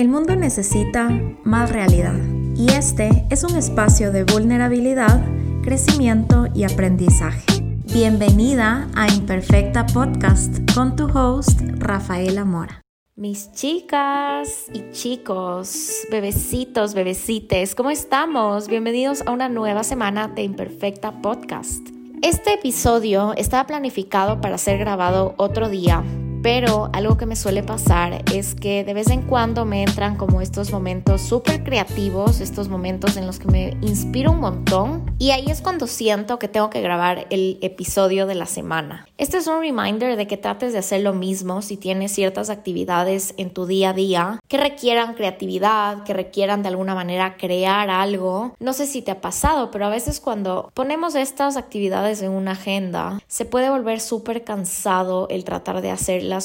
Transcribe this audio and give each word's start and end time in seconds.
El 0.00 0.08
mundo 0.08 0.34
necesita 0.34 1.10
más 1.44 1.70
realidad 1.70 2.18
y 2.56 2.70
este 2.70 3.26
es 3.28 3.44
un 3.44 3.54
espacio 3.58 4.10
de 4.12 4.24
vulnerabilidad, 4.24 5.22
crecimiento 5.62 6.46
y 6.54 6.64
aprendizaje. 6.64 7.44
Bienvenida 7.92 8.88
a 8.96 9.12
Imperfecta 9.12 9.84
Podcast 9.84 10.56
con 10.74 10.96
tu 10.96 11.04
host 11.04 11.60
Rafaela 11.76 12.46
Mora. 12.46 12.80
Mis 13.14 13.52
chicas 13.52 14.70
y 14.72 14.90
chicos, 14.92 15.90
bebecitos, 16.10 16.94
bebecites, 16.94 17.74
¿cómo 17.74 17.90
estamos? 17.90 18.68
Bienvenidos 18.68 19.22
a 19.26 19.32
una 19.32 19.50
nueva 19.50 19.84
semana 19.84 20.28
de 20.28 20.44
Imperfecta 20.44 21.20
Podcast. 21.20 21.86
Este 22.22 22.54
episodio 22.54 23.34
estaba 23.36 23.66
planificado 23.66 24.40
para 24.40 24.56
ser 24.56 24.78
grabado 24.78 25.34
otro 25.36 25.68
día, 25.68 26.02
pero 26.42 26.88
algo 26.92 27.16
que 27.16 27.26
me 27.26 27.36
suele 27.36 27.62
pasar 27.62 28.22
es 28.32 28.54
que 28.54 28.84
de 28.84 28.94
vez 28.94 29.10
en 29.10 29.22
cuando 29.22 29.64
me 29.64 29.82
entran 29.82 30.16
como 30.16 30.40
estos 30.40 30.72
momentos 30.72 31.20
súper 31.20 31.62
creativos, 31.62 32.40
estos 32.40 32.68
momentos 32.68 33.16
en 33.16 33.26
los 33.26 33.38
que 33.38 33.48
me 33.48 33.76
inspiro 33.82 34.32
un 34.32 34.40
montón 34.40 35.14
y 35.18 35.32
ahí 35.32 35.46
es 35.48 35.60
cuando 35.60 35.86
siento 35.86 36.38
que 36.38 36.48
tengo 36.48 36.70
que 36.70 36.80
grabar 36.80 37.26
el 37.30 37.58
episodio 37.60 38.26
de 38.26 38.34
la 38.34 38.46
semana. 38.46 39.06
Este 39.18 39.36
es 39.36 39.46
un 39.46 39.60
reminder 39.60 40.16
de 40.16 40.26
que 40.26 40.38
trates 40.38 40.72
de 40.72 40.78
hacer 40.78 41.02
lo 41.02 41.12
mismo 41.12 41.60
si 41.60 41.76
tienes 41.76 42.12
ciertas 42.12 42.48
actividades 42.48 43.34
en 43.36 43.50
tu 43.50 43.66
día 43.66 43.90
a 43.90 43.92
día 43.92 44.40
que 44.48 44.56
requieran 44.56 45.14
creatividad, 45.14 46.04
que 46.04 46.14
requieran 46.14 46.62
de 46.62 46.68
alguna 46.68 46.94
manera 46.94 47.36
crear 47.36 47.90
algo. 47.90 48.54
No 48.58 48.72
sé 48.72 48.86
si 48.86 49.02
te 49.02 49.10
ha 49.10 49.20
pasado, 49.20 49.70
pero 49.70 49.86
a 49.86 49.90
veces 49.90 50.20
cuando 50.20 50.70
ponemos 50.72 51.14
estas 51.14 51.56
actividades 51.56 52.22
en 52.22 52.30
una 52.30 52.52
agenda, 52.52 53.20
se 53.26 53.44
puede 53.44 53.68
volver 53.68 54.00
súper 54.00 54.44
cansado 54.44 55.28
el 55.28 55.44
tratar 55.44 55.82
de 55.82 55.90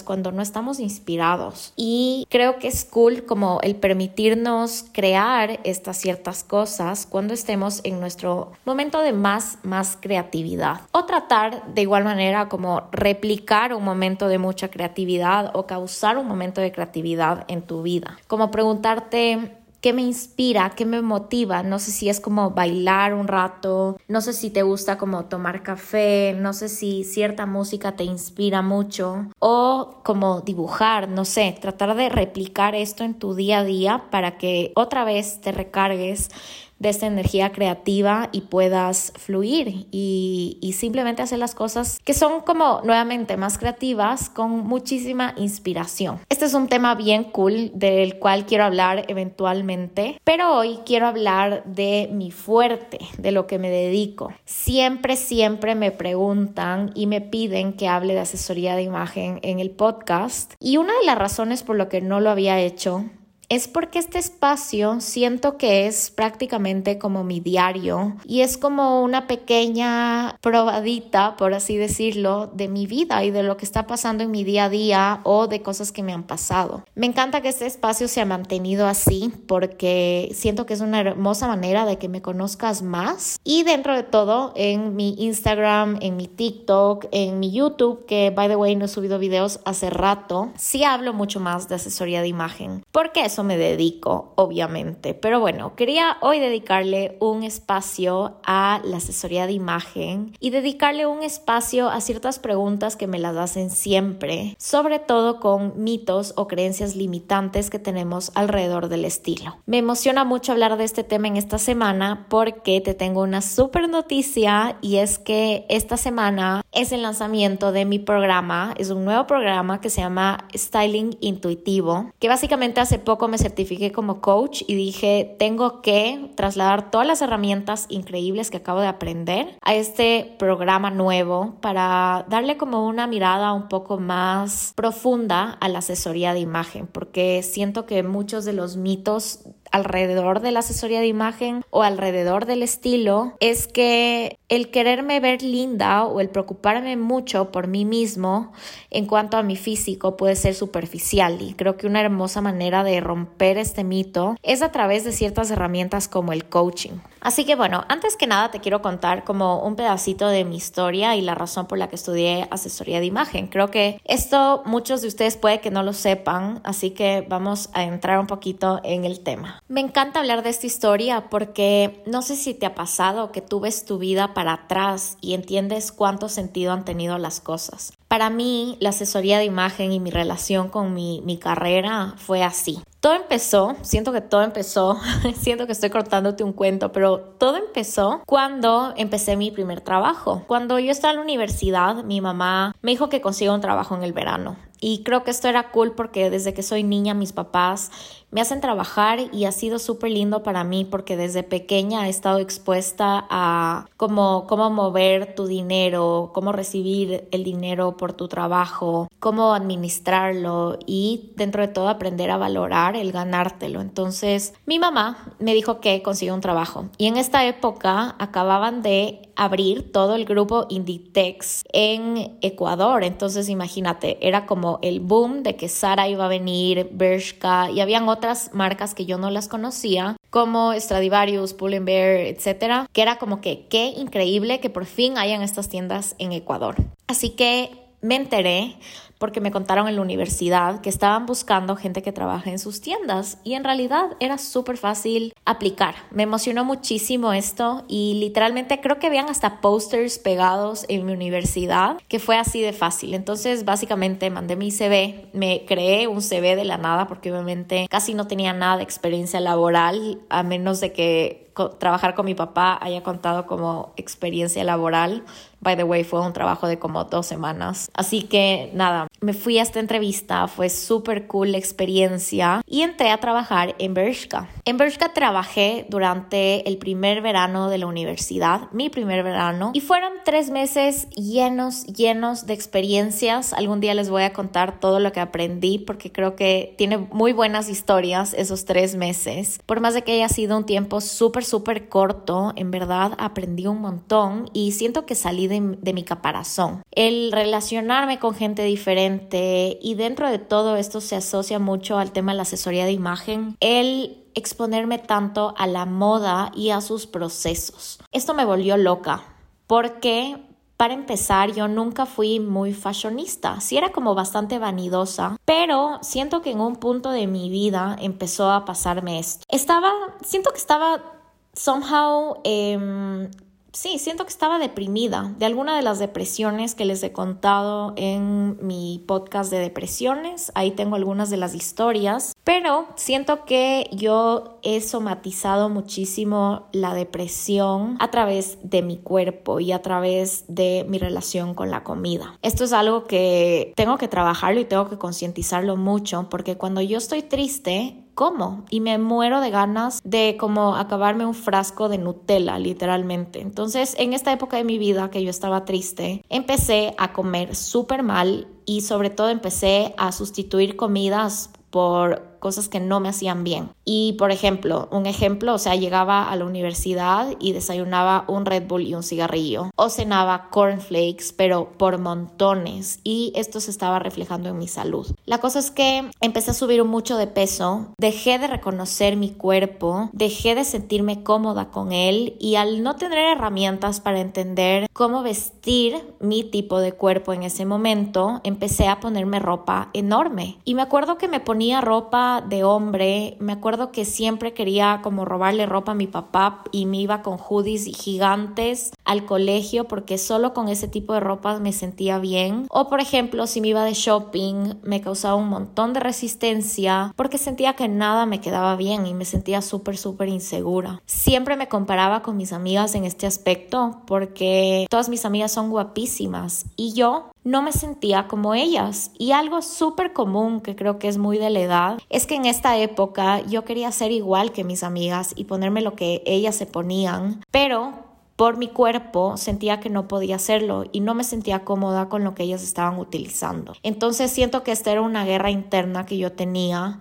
cuando 0.03 0.31
no 0.31 0.41
estamos 0.41 0.79
inspirados. 0.79 1.73
Y 1.75 2.27
creo 2.29 2.59
que 2.59 2.67
es 2.67 2.85
cool 2.85 3.25
como 3.25 3.59
el 3.61 3.75
permitirnos 3.75 4.85
crear 4.91 5.59
estas 5.63 5.97
ciertas 5.97 6.43
cosas 6.43 7.05
cuando 7.05 7.33
estemos 7.33 7.81
en 7.83 7.99
nuestro 7.99 8.51
momento 8.65 9.01
de 9.01 9.13
más, 9.13 9.59
más 9.63 9.97
creatividad. 9.99 10.81
O 10.91 11.05
tratar 11.05 11.65
de 11.73 11.81
igual 11.81 12.03
manera 12.03 12.49
como 12.49 12.83
replicar 12.91 13.73
un 13.73 13.83
momento 13.83 14.27
de 14.27 14.37
mucha 14.37 14.69
creatividad 14.69 15.51
o 15.53 15.65
causar 15.67 16.17
un 16.17 16.27
momento 16.27 16.61
de 16.61 16.71
creatividad 16.71 17.45
en 17.47 17.61
tu 17.61 17.83
vida. 17.83 18.17
Como 18.27 18.51
preguntarte 18.51 19.57
qué 19.85 19.93
me 19.93 20.01
inspira, 20.01 20.71
qué 20.71 20.83
me 20.83 21.03
motiva. 21.03 21.61
No 21.61 21.77
sé 21.77 21.91
si 21.91 22.09
es 22.09 22.19
como 22.19 22.49
bailar 22.49 23.13
un 23.13 23.27
rato, 23.27 23.99
no 24.07 24.19
sé 24.19 24.33
si 24.33 24.49
te 24.49 24.63
gusta 24.63 24.97
como 24.97 25.25
tomar 25.25 25.61
café, 25.61 26.35
no 26.35 26.53
sé 26.53 26.69
si 26.69 27.03
cierta 27.03 27.45
música 27.45 27.95
te 27.95 28.03
inspira 28.03 28.63
mucho 28.63 29.27
o 29.37 30.01
como 30.03 30.41
dibujar, 30.41 31.07
no 31.07 31.23
sé, 31.23 31.55
tratar 31.61 31.95
de 31.95 32.09
replicar 32.09 32.73
esto 32.73 33.03
en 33.03 33.13
tu 33.13 33.35
día 33.35 33.59
a 33.59 33.63
día 33.63 34.05
para 34.09 34.39
que 34.39 34.71
otra 34.73 35.03
vez 35.03 35.39
te 35.39 35.51
recargues 35.51 36.31
de 36.79 36.89
esta 36.89 37.07
energía 37.07 37.51
creativa 37.51 38.29
y 38.31 38.41
puedas 38.41 39.13
fluir 39.17 39.87
y, 39.91 40.57
y, 40.61 40.73
simplemente 40.73 41.21
hacer 41.21 41.39
las 41.39 41.55
cosas 41.55 41.99
que 42.03 42.13
son 42.13 42.41
como 42.41 42.81
nuevamente 42.83 43.37
más 43.37 43.57
creativas 43.57 44.29
con 44.29 44.51
muchísima 44.65 45.33
inspiración. 45.37 46.19
Este 46.29 46.45
es 46.45 46.53
un 46.53 46.67
tema 46.67 46.95
bien 46.95 47.23
cool 47.25 47.71
del 47.73 48.19
cual 48.19 48.45
quiero 48.45 48.65
hablar 48.65 49.05
eventualmente, 49.07 50.19
pero 50.23 50.53
hoy 50.53 50.79
quiero 50.85 51.07
hablar 51.07 51.63
de 51.65 52.09
mi 52.11 52.31
fuerte, 52.31 52.99
de 53.17 53.31
lo 53.31 53.47
que 53.47 53.59
me 53.59 53.69
dedico. 53.69 54.33
Siempre, 54.45 55.15
siempre 55.15 55.75
me 55.75 55.91
preguntan 55.91 56.91
y 56.93 57.07
me 57.07 57.21
piden 57.21 57.73
que 57.73 57.87
hable 57.87 58.13
de 58.13 58.21
asesoría 58.21 58.75
de 58.75 58.83
imagen 58.83 59.39
en 59.43 59.59
el 59.59 59.71
podcast 59.71 60.53
y 60.59 60.77
una 60.77 60.93
de 60.99 61.05
las 61.05 61.17
razones 61.17 61.63
por 61.63 61.75
lo 61.75 61.89
que 61.89 62.01
no 62.01 62.19
lo 62.19 62.29
había 62.29 62.59
hecho 62.59 63.05
es 63.49 63.67
porque 63.67 63.99
este 63.99 64.19
espacio 64.19 65.01
siento 65.01 65.57
que 65.57 65.87
es 65.87 66.11
prácticamente 66.11 66.97
como 66.97 67.23
mi 67.23 67.39
diario 67.39 68.15
y 68.25 68.41
es 68.41 68.57
como 68.57 69.03
una 69.03 69.27
pequeña 69.27 70.37
probadita, 70.41 71.35
por 71.37 71.53
así 71.53 71.77
decirlo, 71.77 72.47
de 72.53 72.67
mi 72.67 72.87
vida 72.87 73.23
y 73.23 73.31
de 73.31 73.43
lo 73.43 73.57
que 73.57 73.65
está 73.65 73.87
pasando 73.87 74.23
en 74.23 74.31
mi 74.31 74.43
día 74.43 74.65
a 74.65 74.69
día 74.69 75.19
o 75.23 75.47
de 75.47 75.61
cosas 75.61 75.91
que 75.91 76.03
me 76.03 76.13
han 76.13 76.23
pasado. 76.23 76.83
Me 76.95 77.05
encanta 77.05 77.41
que 77.41 77.49
este 77.49 77.65
espacio 77.65 78.07
se 78.07 78.21
ha 78.21 78.25
mantenido 78.25 78.87
así 78.87 79.31
porque 79.47 80.31
siento 80.33 80.65
que 80.65 80.73
es 80.73 80.81
una 80.81 81.01
hermosa 81.01 81.47
manera 81.47 81.85
de 81.85 81.97
que 81.97 82.09
me 82.09 82.21
conozcas 82.21 82.81
más 82.81 83.39
y 83.43 83.63
dentro 83.63 83.95
de 83.95 84.03
todo 84.03 84.53
en 84.55 84.95
mi 84.95 85.15
Instagram, 85.17 85.97
en 86.01 86.17
mi 86.17 86.27
TikTok, 86.27 87.07
en 87.11 87.39
mi 87.39 87.51
YouTube, 87.51 88.05
que 88.05 88.31
by 88.31 88.47
the 88.47 88.55
way 88.55 88.75
no 88.75 88.85
he 88.85 88.87
subido 88.87 89.19
videos 89.19 89.59
hace 89.65 89.89
rato, 89.89 90.51
sí 90.57 90.83
hablo 90.83 91.13
mucho 91.13 91.39
más 91.39 91.67
de 91.67 91.75
asesoría 91.75 92.21
de 92.21 92.27
imagen. 92.27 92.83
¿Por 92.91 93.11
qué? 93.11 93.29
Eso 93.35 93.43
me 93.43 93.57
dedico, 93.57 94.31
obviamente. 94.35 95.13
Pero 95.13 95.41
bueno, 95.41 95.75
quería 95.75 96.15
hoy 96.21 96.39
dedicarle 96.39 97.17
un 97.19 97.43
espacio 97.43 98.37
a 98.45 98.79
la 98.85 98.95
asesoría 98.95 99.45
de 99.45 99.51
imagen 99.51 100.31
y 100.39 100.51
dedicarle 100.51 101.05
un 101.05 101.21
espacio 101.21 101.89
a 101.89 101.99
ciertas 101.99 102.39
preguntas 102.39 102.95
que 102.95 103.07
me 103.07 103.19
las 103.19 103.35
hacen 103.35 103.71
siempre, 103.71 104.55
sobre 104.57 104.99
todo 104.99 105.41
con 105.41 105.73
mitos 105.83 106.31
o 106.37 106.47
creencias 106.47 106.95
limitantes 106.95 107.69
que 107.69 107.77
tenemos 107.77 108.31
alrededor 108.35 108.87
del 108.87 109.03
estilo. 109.03 109.57
Me 109.65 109.79
emociona 109.79 110.23
mucho 110.23 110.53
hablar 110.53 110.77
de 110.77 110.85
este 110.85 111.03
tema 111.03 111.27
en 111.27 111.35
esta 111.35 111.57
semana 111.57 112.27
porque 112.29 112.79
te 112.79 112.93
tengo 112.93 113.21
una 113.21 113.41
super 113.41 113.89
noticia 113.89 114.77
y 114.79 114.95
es 114.95 115.19
que 115.19 115.65
esta 115.67 115.97
semana 115.97 116.61
es 116.71 116.93
el 116.93 117.01
lanzamiento 117.01 117.73
de 117.73 117.83
mi 117.83 117.99
programa, 117.99 118.73
es 118.77 118.91
un 118.91 119.03
nuevo 119.03 119.27
programa 119.27 119.81
que 119.81 119.89
se 119.89 119.99
llama 119.99 120.47
Styling 120.55 121.17
Intuitivo, 121.19 122.11
que 122.17 122.29
básicamente 122.29 122.79
hace 122.79 122.97
poco 122.97 123.24
me 123.27 123.37
certifiqué 123.37 123.91
como 123.91 124.21
coach 124.21 124.63
y 124.67 124.75
dije, 124.75 125.35
tengo 125.39 125.81
que 125.81 126.31
trasladar 126.35 126.91
todas 126.91 127.07
las 127.07 127.21
herramientas 127.21 127.85
increíbles 127.89 128.51
que 128.51 128.57
acabo 128.57 128.79
de 128.79 128.87
aprender 128.87 129.57
a 129.61 129.75
este 129.75 130.35
programa 130.37 130.91
nuevo 130.91 131.55
para 131.61 132.25
darle 132.29 132.57
como 132.57 132.85
una 132.85 133.07
mirada 133.07 133.53
un 133.53 133.67
poco 133.67 133.97
más 133.97 134.73
profunda 134.75 135.57
a 135.59 135.69
la 135.69 135.79
asesoría 135.79 136.33
de 136.33 136.39
imagen, 136.39 136.87
porque 136.87 137.43
siento 137.43 137.85
que 137.85 138.03
muchos 138.03 138.45
de 138.45 138.53
los 138.53 138.77
mitos 138.77 139.39
alrededor 139.75 140.39
de 140.39 140.51
la 140.51 140.59
asesoría 140.59 141.01
de 141.01 141.07
imagen 141.07 141.65
o 141.69 141.83
alrededor 141.83 142.45
del 142.45 142.63
estilo 142.63 143.33
es 143.41 143.67
que 143.67 144.39
el 144.47 144.71
quererme 144.71 145.19
ver 145.19 145.41
linda 145.41 146.05
o 146.05 146.21
el 146.21 146.29
preocuparme 146.29 146.95
mucho 146.95 147.51
por 147.51 147.67
mí 147.67 147.83
mismo 147.83 148.53
en 148.89 149.05
cuanto 149.05 149.35
a 149.35 149.43
mi 149.43 149.57
físico 149.57 150.15
puede 150.15 150.37
ser 150.37 150.55
superficial 150.55 151.41
y 151.41 151.55
creo 151.55 151.75
que 151.75 151.87
una 151.87 151.99
hermosa 151.99 152.39
manera 152.39 152.85
de 152.85 153.01
romper 153.01 153.57
este 153.57 153.83
mito 153.83 154.37
es 154.43 154.61
a 154.61 154.71
través 154.71 155.03
de 155.03 155.11
ciertas 155.11 155.51
herramientas 155.51 156.07
como 156.07 156.31
el 156.31 156.45
coaching. 156.45 156.93
Así 157.19 157.43
que 157.43 157.55
bueno, 157.55 157.83
antes 157.89 158.15
que 158.15 158.27
nada 158.27 158.51
te 158.51 158.59
quiero 158.59 158.81
contar 158.81 159.23
como 159.23 159.59
un 159.59 159.75
pedacito 159.75 160.27
de 160.27 160.45
mi 160.45 160.57
historia 160.57 161.15
y 161.15 161.21
la 161.21 161.35
razón 161.35 161.65
por 161.65 161.79
la 161.79 161.89
que 161.89 161.95
estudié 161.95 162.47
asesoría 162.51 162.99
de 162.99 163.07
imagen. 163.07 163.47
Creo 163.47 163.71
que 163.71 163.99
esto 164.05 164.61
muchos 164.65 165.01
de 165.01 165.07
ustedes 165.07 165.35
puede 165.35 165.59
que 165.59 165.71
no 165.71 165.81
lo 165.81 165.93
sepan, 165.93 166.61
así 166.63 166.91
que 166.91 167.25
vamos 167.27 167.71
a 167.73 167.83
entrar 167.83 168.19
un 168.19 168.27
poquito 168.27 168.79
en 168.83 169.05
el 169.05 169.21
tema. 169.21 169.63
Me 169.67 169.81
encanta 169.81 170.19
hablar 170.19 170.43
de 170.43 170.51
esta 170.51 170.67
historia 170.67 171.27
porque 171.31 172.03
no 172.05 172.21
sé 172.21 172.35
si 172.35 172.53
te 172.53 172.67
ha 172.67 172.75
pasado 172.75 173.31
que 173.31 173.41
tú 173.41 173.59
ves 173.59 173.83
tu 173.83 173.97
vida 173.97 174.35
para 174.35 174.53
atrás 174.53 175.17
y 175.21 175.33
entiendes 175.33 175.91
cuánto 175.91 176.29
sentido 176.29 176.71
han 176.71 176.85
tenido 176.85 177.17
las 177.17 177.39
cosas. 177.39 177.91
Para 178.07 178.29
mí, 178.29 178.77
la 178.79 178.89
asesoría 178.89 179.39
de 179.39 179.45
imagen 179.45 179.91
y 179.91 179.99
mi 179.99 180.11
relación 180.11 180.69
con 180.69 180.93
mi, 180.93 181.21
mi 181.25 181.39
carrera 181.39 182.13
fue 182.17 182.43
así. 182.43 182.79
Todo 183.05 183.13
empezó, 183.13 183.75
siento 183.83 184.11
que 184.11 184.21
todo 184.21 184.41
empezó, 184.41 184.97
siento 185.39 185.67
que 185.67 185.73
estoy 185.73 185.91
cortándote 185.91 186.43
un 186.43 186.53
cuento, 186.53 186.91
pero 186.91 187.19
todo 187.19 187.57
empezó 187.57 188.23
cuando 188.25 188.95
empecé 188.97 189.37
mi 189.37 189.51
primer 189.51 189.81
trabajo. 189.81 190.41
Cuando 190.47 190.79
yo 190.79 190.89
estaba 190.89 191.11
en 191.11 191.17
la 191.17 191.23
universidad, 191.23 192.03
mi 192.03 192.19
mamá 192.19 192.73
me 192.81 192.89
dijo 192.89 193.07
que 193.07 193.21
consiga 193.21 193.53
un 193.53 193.61
trabajo 193.61 193.95
en 193.95 194.01
el 194.01 194.11
verano. 194.11 194.57
Y 194.81 195.03
creo 195.03 195.23
que 195.23 195.31
esto 195.31 195.47
era 195.47 195.71
cool 195.71 195.93
porque 195.93 196.29
desde 196.29 196.53
que 196.53 196.63
soy 196.63 196.83
niña 196.83 197.13
mis 197.13 197.31
papás 197.31 197.91
me 198.31 198.41
hacen 198.41 198.59
trabajar 198.59 199.19
y 199.31 199.45
ha 199.45 199.51
sido 199.51 199.79
súper 199.79 200.11
lindo 200.11 200.43
para 200.43 200.63
mí 200.63 200.83
porque 200.83 201.15
desde 201.15 201.41
pequeña 201.41 202.05
he 202.05 202.09
estado 202.09 202.39
expuesta 202.39 203.25
a 203.29 203.85
cómo, 203.95 204.45
cómo 204.47 204.69
mover 204.69 205.35
tu 205.35 205.47
dinero, 205.47 206.31
cómo 206.33 206.51
recibir 206.51 207.27
el 207.31 207.43
dinero 207.45 207.95
por 207.95 208.11
tu 208.11 208.27
trabajo, 208.27 209.07
cómo 209.19 209.53
administrarlo 209.53 210.77
y 210.85 211.31
dentro 211.35 211.61
de 211.61 211.69
todo 211.69 211.87
aprender 211.87 212.29
a 212.29 212.37
valorar 212.37 212.94
el 212.95 213.11
ganártelo. 213.11 213.81
Entonces 213.81 214.53
mi 214.65 214.79
mamá 214.79 215.33
me 215.39 215.53
dijo 215.53 215.79
que 215.79 216.01
consiguió 216.01 216.33
un 216.33 216.41
trabajo 216.41 216.89
y 216.97 217.07
en 217.07 217.17
esta 217.17 217.45
época 217.45 218.15
acababan 218.19 218.81
de 218.81 219.21
abrir 219.35 219.91
todo 219.91 220.15
el 220.15 220.25
grupo 220.25 220.65
Inditex 220.69 221.63
en 221.71 222.37
Ecuador. 222.41 223.03
Entonces, 223.03 223.49
imagínate, 223.49 224.17
era 224.25 224.45
como 224.45 224.79
el 224.81 224.99
boom 224.99 225.43
de 225.43 225.55
que 225.55 225.67
Sara 225.69 226.07
iba 226.07 226.25
a 226.25 226.29
venir, 226.29 226.89
Bershka, 226.93 227.69
y 227.69 227.81
habían 227.81 228.07
otras 228.07 228.51
marcas 228.53 228.93
que 228.93 229.05
yo 229.05 229.17
no 229.17 229.29
las 229.29 229.47
conocía, 229.47 230.15
como 230.29 230.73
Stradivarius, 230.73 231.53
Pull 231.53 231.79
Bear, 231.81 232.21
etcétera, 232.21 232.87
que 232.91 233.01
era 233.01 233.17
como 233.17 233.41
que 233.41 233.67
qué 233.67 233.87
increíble 233.87 234.59
que 234.59 234.69
por 234.69 234.85
fin 234.85 235.17
hayan 235.17 235.41
estas 235.41 235.69
tiendas 235.69 236.15
en 236.17 236.31
Ecuador. 236.31 236.75
Así 237.07 237.31
que 237.31 237.71
me 238.01 238.15
enteré, 238.15 238.75
porque 239.17 239.41
me 239.41 239.51
contaron 239.51 239.87
en 239.87 239.95
la 239.95 240.01
universidad 240.01 240.81
que 240.81 240.89
estaban 240.89 241.25
buscando 241.25 241.75
gente 241.75 242.01
que 242.01 242.11
trabaje 242.11 242.49
en 242.49 242.59
sus 242.59 242.81
tiendas 242.81 243.37
y 243.43 243.53
en 243.53 243.63
realidad 243.63 244.11
era 244.19 244.37
súper 244.37 244.77
fácil 244.77 245.33
aplicar. 245.45 245.95
Me 246.11 246.23
emocionó 246.23 246.65
muchísimo 246.65 247.33
esto 247.33 247.83
y 247.87 248.15
literalmente 248.15 248.81
creo 248.81 248.99
que 248.99 249.07
habían 249.07 249.29
hasta 249.29 249.61
posters 249.61 250.19
pegados 250.19 250.85
en 250.89 251.05
mi 251.05 251.13
universidad 251.13 251.97
que 252.07 252.19
fue 252.19 252.37
así 252.37 252.61
de 252.61 252.73
fácil. 252.73 253.13
Entonces 253.13 253.65
básicamente 253.65 254.29
mandé 254.29 254.55
mi 254.55 254.71
CV, 254.71 255.29
me 255.33 255.65
creé 255.65 256.07
un 256.07 256.21
CV 256.21 256.55
de 256.55 256.65
la 256.65 256.77
nada 256.77 257.07
porque 257.07 257.31
obviamente 257.31 257.87
casi 257.89 258.13
no 258.13 258.27
tenía 258.27 258.53
nada 258.53 258.77
de 258.77 258.83
experiencia 258.83 259.39
laboral 259.39 260.19
a 260.29 260.43
menos 260.43 260.79
de 260.81 260.91
que 260.91 261.44
trabajar 261.77 262.15
con 262.15 262.25
mi 262.25 262.35
papá 262.35 262.77
haya 262.81 263.03
contado 263.03 263.45
como 263.45 263.93
experiencia 263.97 264.63
laboral. 264.63 265.23
By 265.61 265.75
the 265.75 265.83
way, 265.83 266.03
fue 266.03 266.21
un 266.21 266.33
trabajo 266.33 266.67
de 266.67 266.77
como 266.77 267.05
dos 267.05 267.25
semanas. 267.25 267.89
Así 267.95 268.23
que 268.23 268.69
nada, 268.73 269.07
me 269.21 269.33
fui 269.33 269.57
a 269.57 269.63
esta 269.63 269.79
entrevista, 269.79 270.47
fue 270.47 270.69
súper 270.69 271.25
cool 271.25 271.53
la 271.53 271.57
experiencia 271.57 272.61
y 272.67 272.81
entré 272.81 273.09
a 273.09 273.19
trabajar 273.19 273.73
en 273.79 273.95
Bershka. 273.95 274.47
En 274.65 274.77
Bershka 274.77 275.13
trabajé 275.13 275.87
durante 275.89 276.67
el 276.69 276.77
primer 276.77 277.21
verano 277.21 277.69
de 277.69 277.79
la 277.79 277.87
universidad, 277.87 278.69
mi 278.73 278.89
primer 278.89 279.23
verano, 279.23 279.71
y 279.73 279.79
fueron 279.79 280.13
tres 280.23 280.51
meses 280.51 281.09
llenos, 281.11 281.85
llenos 281.85 282.45
de 282.45 282.53
experiencias. 282.53 283.53
Algún 283.53 283.79
día 283.79 283.95
les 283.95 284.09
voy 284.09 284.23
a 284.23 284.33
contar 284.33 284.79
todo 284.79 284.99
lo 284.99 285.11
que 285.11 285.19
aprendí 285.19 285.79
porque 285.79 286.11
creo 286.11 286.35
que 286.35 286.75
tiene 286.77 286.97
muy 286.97 287.33
buenas 287.33 287.69
historias 287.69 288.35
esos 288.35 288.65
tres 288.65 288.95
meses. 288.95 289.59
Por 289.65 289.79
más 289.79 289.95
de 289.95 290.03
que 290.03 290.13
haya 290.13 290.29
sido 290.29 290.57
un 290.57 290.65
tiempo 290.65 291.01
súper, 291.01 291.44
súper 291.47 291.89
corto, 291.89 292.53
en 292.55 292.71
verdad 292.71 293.13
aprendí 293.17 293.67
un 293.67 293.81
montón 293.81 294.49
y 294.53 294.73
siento 294.73 295.05
que 295.05 295.15
salí 295.15 295.47
de 295.47 295.55
de, 295.59 295.93
mi 295.93 296.03
caparazón. 296.03 296.83
El 296.91 297.31
relacionarme 297.31 298.19
con 298.19 298.33
gente 298.33 298.63
diferente 298.63 299.79
y 299.81 299.95
dentro 299.95 300.29
de 300.29 300.39
todo 300.39 300.75
esto 300.75 301.01
se 301.01 301.15
asocia 301.15 301.59
mucho 301.59 301.97
al 301.97 302.11
tema 302.11 302.31
de 302.31 302.37
la 302.37 302.43
asesoría 302.43 302.85
de 302.85 302.91
imagen. 302.91 303.55
El 303.59 304.23
exponerme 304.33 304.97
tanto 304.97 305.53
a 305.57 305.67
la 305.67 305.85
moda 305.85 306.51
y 306.55 306.71
a 306.71 306.81
sus 306.81 307.07
procesos. 307.07 307.99
Esto 308.11 308.33
me 308.33 308.45
volvió 308.45 308.75
loca 308.75 309.23
porque 309.67 310.37
para 310.77 310.93
empezar, 310.93 311.53
yo 311.53 311.69
nunca 311.69 312.05
fui 312.05 312.41
muy 312.41 312.73
fashionista, 312.73 313.61
sí 313.61 313.77
era 313.77 313.93
como 313.93 314.13
bastante 314.13 314.59
vanidosa, 314.59 315.37
pero 315.45 315.99
siento 316.01 316.41
que 316.41 316.51
en 316.51 316.59
un 316.59 316.75
punto 316.75 317.11
de 317.11 317.27
mi 317.27 317.49
vida 317.49 317.95
empezó 318.01 318.51
a 318.51 318.65
pasarme 318.65 319.19
esto. 319.19 319.45
Estaba, 319.47 319.89
siento 320.21 320.51
que 320.51 320.57
estaba 320.57 321.14
somehow 321.55 322.41
eh, 322.43 323.29
sí, 323.75 323.99
siento 323.99 324.23
que 324.23 324.29
estaba 324.29 324.57
deprimida 324.57 325.33
de 325.37 325.45
alguna 325.45 325.75
de 325.75 325.81
las 325.81 325.99
depresiones 325.99 326.75
que 326.75 326.85
les 326.85 327.03
he 327.03 327.11
contado 327.11 327.93
en 327.97 328.57
mi 328.65 329.03
podcast 329.05 329.51
de 329.51 329.59
depresiones. 329.59 330.51
Ahí 330.55 330.71
tengo 330.71 330.95
algunas 330.95 331.29
de 331.29 331.37
las 331.37 331.53
historias, 331.53 332.35
pero 332.43 332.87
siento 332.95 333.45
que 333.45 333.89
yo 333.91 334.59
he 334.63 334.81
somatizado 334.81 335.69
muchísimo 335.69 336.67
la 336.71 336.93
depresión 336.93 337.97
a 337.99 338.09
través 338.11 338.57
de 338.63 338.81
mi 338.81 338.97
cuerpo 338.97 339.59
y 339.59 339.73
a 339.73 339.81
través 339.81 340.45
de 340.47 340.85
mi 340.87 340.97
relación 340.97 341.53
con 341.53 341.69
la 341.69 341.83
comida. 341.83 342.39
Esto 342.41 342.63
es 342.63 342.73
algo 342.73 343.03
que 343.03 343.73
tengo 343.75 343.97
que 343.97 344.07
trabajarlo 344.07 344.61
y 344.61 344.65
tengo 344.65 344.89
que 344.89 344.97
concientizarlo 344.97 345.75
mucho 345.75 346.27
porque 346.29 346.57
cuando 346.57 346.81
yo 346.81 346.97
estoy 346.97 347.21
triste, 347.21 348.04
como 348.15 348.65
y 348.69 348.79
me 348.79 348.97
muero 348.97 349.41
de 349.41 349.51
ganas 349.51 350.01
de 350.03 350.37
como 350.39 350.75
acabarme 350.75 351.25
un 351.25 351.35
frasco 351.35 351.89
de 351.89 351.97
Nutella 351.97 352.57
literalmente. 352.57 353.41
Entonces 353.41 353.95
en 353.99 354.13
esta 354.13 354.31
época 354.31 354.57
de 354.57 354.63
mi 354.63 354.77
vida 354.79 355.11
que 355.11 355.23
yo 355.23 355.29
estaba 355.29 355.65
triste, 355.65 356.23
empecé 356.29 356.95
a 356.97 357.13
comer 357.13 357.55
súper 357.55 358.01
mal 358.01 358.47
y 358.65 358.81
sobre 358.81 359.09
todo 359.09 359.29
empecé 359.29 359.93
a 359.97 360.11
sustituir 360.11 360.75
comidas 360.75 361.51
por 361.69 362.34
cosas 362.45 362.69
que 362.69 362.79
no 362.79 362.99
me 362.99 363.09
hacían 363.09 363.43
bien. 363.43 363.71
Y 363.85 364.13
por 364.19 364.29
ejemplo, 364.29 364.87
un 364.91 365.07
ejemplo, 365.07 365.55
o 365.55 365.57
sea, 365.57 365.73
llegaba 365.73 366.29
a 366.29 366.35
la 366.35 366.45
universidad 366.45 367.29
y 367.39 367.53
desayunaba 367.53 368.23
un 368.27 368.45
Red 368.45 368.67
Bull 368.67 368.83
y 368.83 368.93
un 368.93 369.01
cigarrillo 369.01 369.71
o 369.75 369.89
cenaba 369.89 370.49
cornflakes, 370.51 371.33
pero 371.35 371.71
por 371.79 371.97
montones 371.97 372.99
y 373.03 373.33
esto 373.35 373.59
se 373.59 373.71
estaba 373.71 373.97
reflejando 373.97 374.49
en 374.49 374.59
mi 374.59 374.67
salud. 374.67 375.07
La 375.25 375.39
cosa 375.39 375.57
es 375.57 375.71
que 375.71 376.07
empecé 376.21 376.51
a 376.51 376.53
subir 376.53 376.83
mucho 376.83 377.17
de 377.17 377.25
peso, 377.25 377.87
dejé 377.97 378.37
de 378.37 378.45
reconocer 378.45 379.15
mi 379.15 379.31
cuerpo, 379.31 380.11
dejé 380.13 380.53
de 380.53 380.65
sentirme 380.65 381.23
cómoda 381.23 381.71
con 381.71 381.93
él 381.93 382.35
y 382.39 382.57
al 382.57 382.83
no 382.83 382.95
tener 382.95 383.37
herramientas 383.37 384.01
para 384.01 384.19
entender 384.19 384.85
cómo 384.93 385.23
vestir 385.23 386.13
mi 386.19 386.43
tipo 386.43 386.79
de 386.79 386.91
cuerpo 386.91 387.33
en 387.33 387.41
ese 387.41 387.65
momento, 387.65 388.41
empecé 388.43 388.87
a 388.87 388.99
ponerme 388.99 389.39
ropa 389.39 389.89
enorme. 389.93 390.59
Y 390.63 390.75
me 390.75 390.83
acuerdo 390.83 391.17
que 391.17 391.27
me 391.27 391.39
ponía 391.39 391.81
ropa 391.81 392.34
de 392.41 392.63
hombre, 392.63 393.37
me 393.39 393.53
acuerdo 393.53 393.91
que 393.91 394.05
siempre 394.05 394.53
quería 394.53 394.99
como 395.03 395.25
robarle 395.25 395.65
ropa 395.65 395.93
a 395.93 395.95
mi 395.95 396.07
papá 396.07 396.63
y 396.71 396.85
me 396.85 396.97
iba 396.97 397.21
con 397.21 397.37
hoodies 397.37 397.85
gigantes 397.85 398.91
al 399.03 399.25
colegio 399.25 399.87
porque 399.87 400.17
solo 400.17 400.53
con 400.53 400.67
ese 400.67 400.87
tipo 400.87 401.13
de 401.13 401.19
ropa 401.19 401.59
me 401.59 401.73
sentía 401.73 402.19
bien. 402.19 402.65
O 402.69 402.89
por 402.89 402.99
ejemplo, 402.99 403.47
si 403.47 403.61
me 403.61 403.69
iba 403.69 403.83
de 403.83 403.93
shopping, 403.93 404.75
me 404.83 405.01
causaba 405.01 405.35
un 405.35 405.49
montón 405.49 405.93
de 405.93 405.99
resistencia 405.99 407.13
porque 407.15 407.37
sentía 407.37 407.75
que 407.75 407.87
nada 407.87 408.25
me 408.25 408.41
quedaba 408.41 408.75
bien 408.75 409.05
y 409.05 409.13
me 409.13 409.25
sentía 409.25 409.61
súper, 409.61 409.97
súper 409.97 410.29
insegura. 410.29 411.01
Siempre 411.05 411.55
me 411.55 411.67
comparaba 411.67 412.21
con 412.21 412.37
mis 412.37 412.53
amigas 412.53 412.95
en 412.95 413.05
este 413.05 413.27
aspecto 413.27 414.01
porque 414.07 414.87
todas 414.89 415.09
mis 415.09 415.25
amigas 415.25 415.51
son 415.51 415.69
guapísimas 415.69 416.65
y 416.75 416.93
yo 416.93 417.31
no 417.45 417.61
me 417.61 417.71
sentía 417.71 418.27
como 418.27 418.53
ellas. 418.53 419.11
Y 419.17 419.31
algo 419.31 419.61
súper 419.61 420.11
común 420.11 420.59
que 420.59 420.75
creo 420.75 420.99
que 420.99 421.07
es 421.07 421.17
muy 421.17 421.37
de 421.37 421.49
la 421.49 421.59
edad 421.59 421.99
es 422.09 422.25
que 422.25 422.35
en 422.35 422.45
esta 422.45 422.77
época 422.77 423.39
yo 423.45 423.63
quería 423.63 423.91
ser 423.93 424.11
igual 424.11 424.51
que 424.51 424.65
mis 424.65 424.83
amigas 424.83 425.31
y 425.37 425.45
ponerme 425.45 425.81
lo 425.81 425.93
que 425.93 426.21
ellas 426.25 426.55
se 426.55 426.65
ponían, 426.65 427.41
pero 427.51 427.93
por 428.35 428.57
mi 428.57 428.67
cuerpo 428.67 429.37
sentía 429.37 429.79
que 429.79 429.89
no 429.89 430.09
podía 430.09 430.35
hacerlo 430.35 430.83
y 430.91 430.99
no 430.99 431.13
me 431.13 431.23
sentía 431.23 431.63
cómoda 431.63 432.09
con 432.09 432.23
lo 432.25 432.35
que 432.35 432.43
ellas 432.43 432.63
estaban 432.63 432.99
utilizando. 432.99 433.73
Entonces 433.81 434.31
siento 434.31 434.63
que 434.63 434.73
esta 434.73 434.91
era 434.91 435.01
una 435.01 435.23
guerra 435.23 435.51
interna 435.51 436.05
que 436.05 436.17
yo 436.17 436.33
tenía 436.33 436.99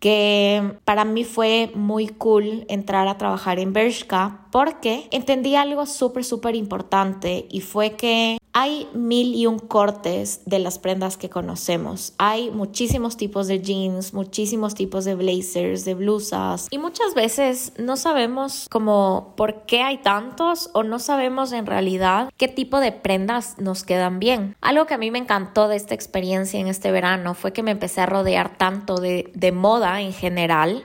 que 0.00 0.78
para 0.84 1.04
mí 1.04 1.24
fue 1.24 1.72
muy 1.74 2.08
cool 2.08 2.64
entrar 2.68 3.08
a 3.08 3.18
trabajar 3.18 3.58
en 3.58 3.72
Bershka 3.72 4.46
porque 4.50 5.08
entendí 5.10 5.56
algo 5.56 5.86
súper, 5.86 6.24
súper 6.24 6.54
importante 6.54 7.46
y 7.50 7.60
fue 7.60 7.92
que 7.92 8.38
hay 8.54 8.88
mil 8.92 9.34
y 9.34 9.46
un 9.46 9.58
cortes 9.58 10.40
de 10.46 10.58
las 10.58 10.78
prendas 10.78 11.16
que 11.16 11.28
conocemos. 11.28 12.14
Hay 12.18 12.50
muchísimos 12.50 13.16
tipos 13.16 13.46
de 13.46 13.60
jeans, 13.60 14.14
muchísimos 14.14 14.74
tipos 14.74 15.04
de 15.04 15.14
blazers, 15.14 15.84
de 15.84 15.94
blusas 15.94 16.66
y 16.70 16.78
muchas 16.78 17.14
veces 17.14 17.72
no 17.78 17.96
sabemos 17.96 18.66
como 18.70 19.34
por 19.36 19.62
qué 19.66 19.82
hay 19.82 19.98
tantos 19.98 20.70
o 20.72 20.82
no 20.82 20.98
sabemos 20.98 21.52
en 21.52 21.66
realidad 21.66 22.30
qué 22.36 22.48
tipo 22.48 22.80
de 22.80 22.92
prendas 22.92 23.56
nos 23.58 23.84
quedan 23.84 24.18
bien. 24.18 24.56
Algo 24.60 24.86
que 24.86 24.94
a 24.94 24.98
mí 24.98 25.10
me 25.10 25.18
encantó 25.18 25.68
de 25.68 25.76
esta 25.76 25.94
experiencia 25.94 26.58
en 26.58 26.68
este 26.68 26.90
verano 26.90 27.34
fue 27.34 27.52
que 27.52 27.62
me 27.62 27.70
empecé 27.70 28.00
a 28.00 28.06
rodear 28.06 28.56
tanto 28.56 28.96
de, 28.96 29.30
de 29.34 29.52
moda 29.52 29.87
en 29.96 30.12
general 30.12 30.84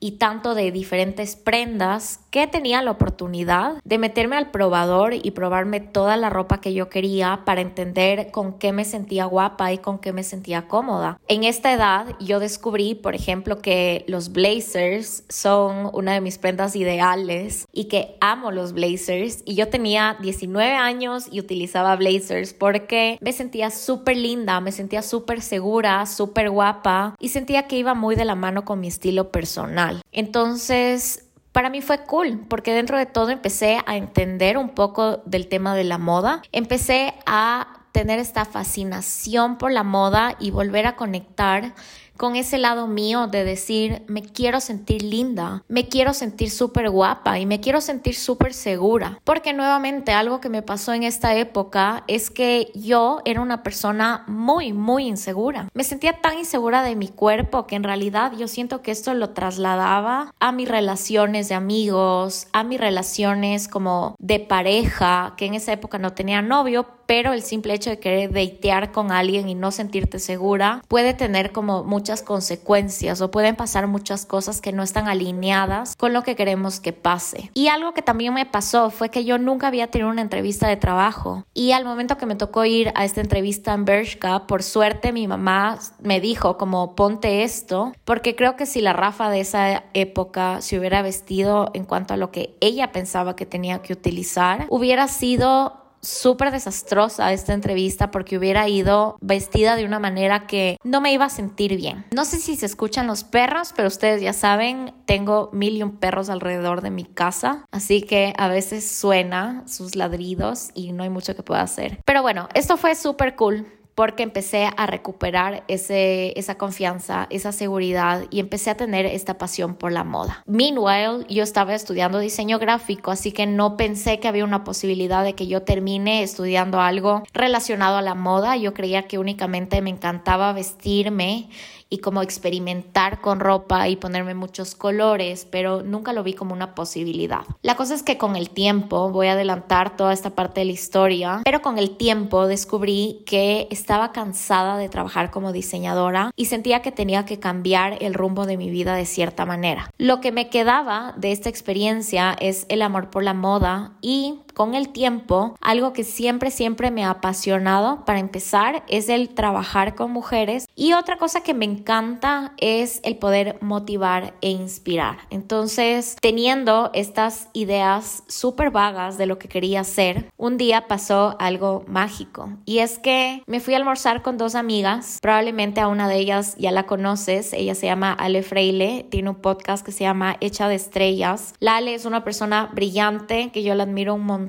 y 0.00 0.12
tanto 0.12 0.54
de 0.54 0.72
diferentes 0.72 1.36
prendas 1.36 2.20
que 2.32 2.46
tenía 2.46 2.80
la 2.80 2.90
oportunidad 2.92 3.74
de 3.84 3.98
meterme 3.98 4.36
al 4.36 4.50
probador 4.50 5.12
y 5.12 5.32
probarme 5.32 5.80
toda 5.80 6.16
la 6.16 6.30
ropa 6.30 6.62
que 6.62 6.72
yo 6.72 6.88
quería 6.88 7.42
para 7.44 7.60
entender 7.60 8.30
con 8.30 8.58
qué 8.58 8.72
me 8.72 8.86
sentía 8.86 9.26
guapa 9.26 9.70
y 9.70 9.78
con 9.78 9.98
qué 9.98 10.14
me 10.14 10.24
sentía 10.24 10.66
cómoda. 10.66 11.20
En 11.28 11.44
esta 11.44 11.74
edad 11.74 12.06
yo 12.20 12.40
descubrí, 12.40 12.94
por 12.94 13.14
ejemplo, 13.14 13.60
que 13.60 14.06
los 14.08 14.32
blazers 14.32 15.24
son 15.28 15.90
una 15.92 16.14
de 16.14 16.22
mis 16.22 16.38
prendas 16.38 16.74
ideales 16.74 17.66
y 17.70 17.84
que 17.84 18.16
amo 18.22 18.50
los 18.50 18.72
blazers 18.72 19.42
y 19.44 19.54
yo 19.54 19.68
tenía 19.68 20.16
19 20.22 20.72
años 20.72 21.26
y 21.30 21.38
utilizaba 21.38 21.94
blazers 21.96 22.54
porque 22.54 23.18
me 23.20 23.34
sentía 23.34 23.70
súper 23.70 24.16
linda, 24.16 24.58
me 24.62 24.72
sentía 24.72 25.02
súper 25.02 25.42
segura, 25.42 26.06
súper 26.06 26.48
guapa 26.48 27.14
y 27.20 27.28
sentía 27.28 27.66
que 27.66 27.76
iba 27.76 27.92
muy 27.92 28.16
de 28.16 28.24
la 28.24 28.36
mano 28.36 28.64
con 28.64 28.80
mi 28.80 28.88
estilo 28.88 29.30
personal. 29.30 30.00
Entonces, 30.12 31.28
para 31.52 31.70
mí 31.70 31.82
fue 31.82 32.04
cool 32.04 32.44
porque 32.48 32.74
dentro 32.74 32.98
de 32.98 33.06
todo 33.06 33.30
empecé 33.30 33.78
a 33.86 33.96
entender 33.96 34.58
un 34.58 34.70
poco 34.70 35.18
del 35.26 35.48
tema 35.48 35.74
de 35.74 35.84
la 35.84 35.98
moda. 35.98 36.42
Empecé 36.50 37.14
a 37.26 37.78
tener 37.92 38.18
esta 38.18 38.44
fascinación 38.46 39.58
por 39.58 39.70
la 39.70 39.84
moda 39.84 40.36
y 40.40 40.50
volver 40.50 40.86
a 40.86 40.96
conectar 40.96 41.74
con 42.16 42.36
ese 42.36 42.58
lado 42.58 42.86
mío 42.86 43.26
de 43.26 43.44
decir, 43.44 44.02
me 44.06 44.22
quiero 44.22 44.60
sentir 44.60 45.02
linda, 45.02 45.62
me 45.68 45.88
quiero 45.88 46.14
sentir 46.14 46.50
súper 46.50 46.90
guapa 46.90 47.38
y 47.38 47.46
me 47.46 47.60
quiero 47.60 47.80
sentir 47.80 48.14
súper 48.14 48.54
segura. 48.54 49.18
Porque 49.24 49.52
nuevamente 49.52 50.12
algo 50.12 50.40
que 50.40 50.48
me 50.48 50.62
pasó 50.62 50.92
en 50.92 51.02
esta 51.02 51.34
época 51.36 52.04
es 52.06 52.30
que 52.30 52.70
yo 52.74 53.20
era 53.24 53.40
una 53.40 53.62
persona 53.62 54.24
muy, 54.26 54.72
muy 54.72 55.06
insegura. 55.06 55.68
Me 55.74 55.84
sentía 55.84 56.20
tan 56.20 56.38
insegura 56.38 56.82
de 56.82 56.96
mi 56.96 57.08
cuerpo 57.08 57.66
que 57.66 57.76
en 57.76 57.84
realidad 57.84 58.32
yo 58.38 58.48
siento 58.48 58.82
que 58.82 58.90
esto 58.90 59.14
lo 59.14 59.30
trasladaba 59.30 60.32
a 60.38 60.52
mis 60.52 60.68
relaciones 60.68 61.48
de 61.48 61.54
amigos, 61.54 62.46
a 62.52 62.64
mis 62.64 62.80
relaciones 62.80 63.68
como 63.68 64.14
de 64.18 64.40
pareja, 64.40 65.34
que 65.36 65.46
en 65.46 65.54
esa 65.54 65.72
época 65.72 65.98
no 65.98 66.12
tenía 66.12 66.42
novio, 66.42 66.86
pero 67.06 67.32
el 67.32 67.42
simple 67.42 67.74
hecho 67.74 67.90
de 67.90 67.98
querer 67.98 68.32
datear 68.32 68.92
con 68.92 69.12
alguien 69.12 69.48
y 69.48 69.54
no 69.54 69.70
sentirte 69.70 70.18
segura 70.18 70.82
puede 70.88 71.14
tener 71.14 71.52
como 71.52 71.82
muchas 72.02 72.22
consecuencias 72.22 73.20
o 73.20 73.30
pueden 73.30 73.54
pasar 73.54 73.86
muchas 73.86 74.26
cosas 74.26 74.60
que 74.60 74.72
no 74.72 74.82
están 74.82 75.06
alineadas 75.06 75.94
con 75.94 76.12
lo 76.12 76.24
que 76.24 76.34
queremos 76.34 76.80
que 76.80 76.92
pase. 76.92 77.52
Y 77.54 77.68
algo 77.68 77.94
que 77.94 78.02
también 78.02 78.34
me 78.34 78.44
pasó 78.44 78.90
fue 78.90 79.08
que 79.08 79.24
yo 79.24 79.38
nunca 79.38 79.68
había 79.68 79.86
tenido 79.86 80.10
una 80.10 80.20
entrevista 80.20 80.66
de 80.66 80.76
trabajo 80.76 81.44
y 81.54 81.70
al 81.70 81.84
momento 81.84 82.18
que 82.18 82.26
me 82.26 82.34
tocó 82.34 82.64
ir 82.64 82.90
a 82.96 83.04
esta 83.04 83.20
entrevista 83.20 83.72
en 83.72 83.84
Bershka, 83.84 84.48
por 84.48 84.64
suerte 84.64 85.12
mi 85.12 85.28
mamá 85.28 85.78
me 86.00 86.20
dijo 86.20 86.58
como 86.58 86.96
ponte 86.96 87.44
esto, 87.44 87.92
porque 88.04 88.34
creo 88.34 88.56
que 88.56 88.66
si 88.66 88.80
la 88.80 88.94
Rafa 88.94 89.30
de 89.30 89.38
esa 89.38 89.84
época 89.94 90.60
se 90.60 90.76
hubiera 90.76 91.02
vestido 91.02 91.70
en 91.72 91.84
cuanto 91.84 92.14
a 92.14 92.16
lo 92.16 92.32
que 92.32 92.56
ella 92.60 92.90
pensaba 92.90 93.36
que 93.36 93.46
tenía 93.46 93.80
que 93.80 93.92
utilizar, 93.92 94.66
hubiera 94.70 95.06
sido 95.06 95.81
súper 96.02 96.50
desastrosa 96.50 97.32
esta 97.32 97.54
entrevista 97.54 98.10
porque 98.10 98.36
hubiera 98.36 98.68
ido 98.68 99.16
vestida 99.20 99.76
de 99.76 99.84
una 99.84 99.98
manera 99.98 100.46
que 100.46 100.76
no 100.82 101.00
me 101.00 101.12
iba 101.12 101.26
a 101.26 101.30
sentir 101.30 101.76
bien. 101.76 102.04
No 102.12 102.24
sé 102.24 102.38
si 102.38 102.56
se 102.56 102.66
escuchan 102.66 103.06
los 103.06 103.24
perros, 103.24 103.72
pero 103.74 103.88
ustedes 103.88 104.20
ya 104.20 104.32
saben, 104.32 104.92
tengo 105.06 105.50
mil 105.52 105.76
y 105.76 105.82
un 105.82 105.96
perros 105.96 106.28
alrededor 106.28 106.80
de 106.82 106.90
mi 106.90 107.04
casa, 107.04 107.64
así 107.70 108.02
que 108.02 108.34
a 108.36 108.48
veces 108.48 108.90
suena 108.90 109.62
sus 109.66 109.96
ladridos 109.96 110.70
y 110.74 110.92
no 110.92 111.04
hay 111.04 111.10
mucho 111.10 111.36
que 111.36 111.42
pueda 111.42 111.62
hacer. 111.62 112.00
Pero 112.04 112.22
bueno, 112.22 112.48
esto 112.54 112.76
fue 112.76 112.94
súper 112.94 113.36
cool 113.36 113.66
porque 113.94 114.22
empecé 114.22 114.68
a 114.76 114.86
recuperar 114.86 115.64
ese, 115.68 116.38
esa 116.38 116.56
confianza, 116.56 117.26
esa 117.30 117.52
seguridad 117.52 118.24
y 118.30 118.40
empecé 118.40 118.70
a 118.70 118.76
tener 118.76 119.06
esta 119.06 119.38
pasión 119.38 119.74
por 119.74 119.92
la 119.92 120.04
moda. 120.04 120.42
Meanwhile, 120.46 121.26
yo 121.28 121.42
estaba 121.42 121.74
estudiando 121.74 122.18
diseño 122.18 122.58
gráfico, 122.58 123.10
así 123.10 123.32
que 123.32 123.46
no 123.46 123.76
pensé 123.76 124.18
que 124.20 124.28
había 124.28 124.44
una 124.44 124.64
posibilidad 124.64 125.24
de 125.24 125.34
que 125.34 125.46
yo 125.46 125.62
termine 125.62 126.22
estudiando 126.22 126.80
algo 126.80 127.22
relacionado 127.32 127.96
a 127.96 128.02
la 128.02 128.14
moda. 128.14 128.56
Yo 128.56 128.74
creía 128.74 129.06
que 129.06 129.18
únicamente 129.18 129.82
me 129.82 129.90
encantaba 129.90 130.52
vestirme 130.52 131.48
y 131.92 131.98
como 131.98 132.22
experimentar 132.22 133.20
con 133.20 133.38
ropa 133.38 133.86
y 133.86 133.96
ponerme 133.96 134.32
muchos 134.32 134.74
colores, 134.74 135.46
pero 135.50 135.82
nunca 135.82 136.14
lo 136.14 136.22
vi 136.22 136.32
como 136.32 136.54
una 136.54 136.74
posibilidad. 136.74 137.42
La 137.60 137.76
cosa 137.76 137.94
es 137.94 138.02
que 138.02 138.16
con 138.16 138.34
el 138.34 138.48
tiempo, 138.48 139.10
voy 139.10 139.26
a 139.26 139.32
adelantar 139.32 139.94
toda 139.94 140.14
esta 140.14 140.30
parte 140.30 140.60
de 140.60 140.64
la 140.64 140.72
historia, 140.72 141.42
pero 141.44 141.60
con 141.60 141.76
el 141.76 141.98
tiempo 141.98 142.46
descubrí 142.46 143.22
que 143.26 143.68
estaba 143.70 144.10
cansada 144.12 144.78
de 144.78 144.88
trabajar 144.88 145.30
como 145.30 145.52
diseñadora 145.52 146.30
y 146.34 146.46
sentía 146.46 146.80
que 146.80 146.92
tenía 146.92 147.26
que 147.26 147.38
cambiar 147.38 147.98
el 148.00 148.14
rumbo 148.14 148.46
de 148.46 148.56
mi 148.56 148.70
vida 148.70 148.94
de 148.94 149.04
cierta 149.04 149.44
manera. 149.44 149.90
Lo 149.98 150.22
que 150.22 150.32
me 150.32 150.48
quedaba 150.48 151.12
de 151.18 151.32
esta 151.32 151.50
experiencia 151.50 152.34
es 152.40 152.64
el 152.70 152.80
amor 152.80 153.10
por 153.10 153.22
la 153.22 153.34
moda 153.34 153.92
y 154.00 154.40
con 154.54 154.74
el 154.74 154.90
tiempo, 154.90 155.56
algo 155.60 155.92
que 155.92 156.04
siempre, 156.04 156.50
siempre 156.50 156.90
me 156.90 157.04
ha 157.04 157.10
apasionado 157.10 158.04
para 158.04 158.18
empezar 158.18 158.84
es 158.88 159.08
el 159.08 159.30
trabajar 159.30 159.94
con 159.94 160.10
mujeres. 160.10 160.66
Y 160.74 160.92
otra 160.92 161.16
cosa 161.16 161.42
que 161.42 161.54
me 161.54 161.64
encanta 161.64 162.52
es 162.58 163.00
el 163.04 163.16
poder 163.16 163.58
motivar 163.60 164.34
e 164.40 164.50
inspirar. 164.50 165.18
Entonces, 165.30 166.16
teniendo 166.20 166.90
estas 166.94 167.48
ideas 167.52 168.22
súper 168.28 168.70
vagas 168.70 169.18
de 169.18 169.26
lo 169.26 169.38
que 169.38 169.48
quería 169.48 169.80
hacer, 169.80 170.30
un 170.36 170.58
día 170.58 170.86
pasó 170.88 171.36
algo 171.38 171.84
mágico. 171.86 172.50
Y 172.64 172.78
es 172.78 172.98
que 172.98 173.42
me 173.46 173.60
fui 173.60 173.74
a 173.74 173.78
almorzar 173.78 174.22
con 174.22 174.38
dos 174.38 174.54
amigas, 174.54 175.18
probablemente 175.22 175.80
a 175.80 175.88
una 175.88 176.08
de 176.08 176.18
ellas 176.18 176.56
ya 176.58 176.70
la 176.70 176.84
conoces, 176.84 177.52
ella 177.52 177.74
se 177.74 177.86
llama 177.86 178.12
Ale 178.12 178.42
Freile, 178.42 179.06
tiene 179.10 179.30
un 179.30 179.36
podcast 179.36 179.84
que 179.84 179.92
se 179.92 180.04
llama 180.04 180.36
Hecha 180.40 180.68
de 180.68 180.74
Estrellas. 180.74 181.54
La 181.60 181.76
Ale 181.76 181.94
es 181.94 182.04
una 182.04 182.24
persona 182.24 182.70
brillante 182.72 183.50
que 183.52 183.62
yo 183.62 183.74
la 183.74 183.84
admiro 183.84 184.14
un 184.14 184.24
montón 184.26 184.41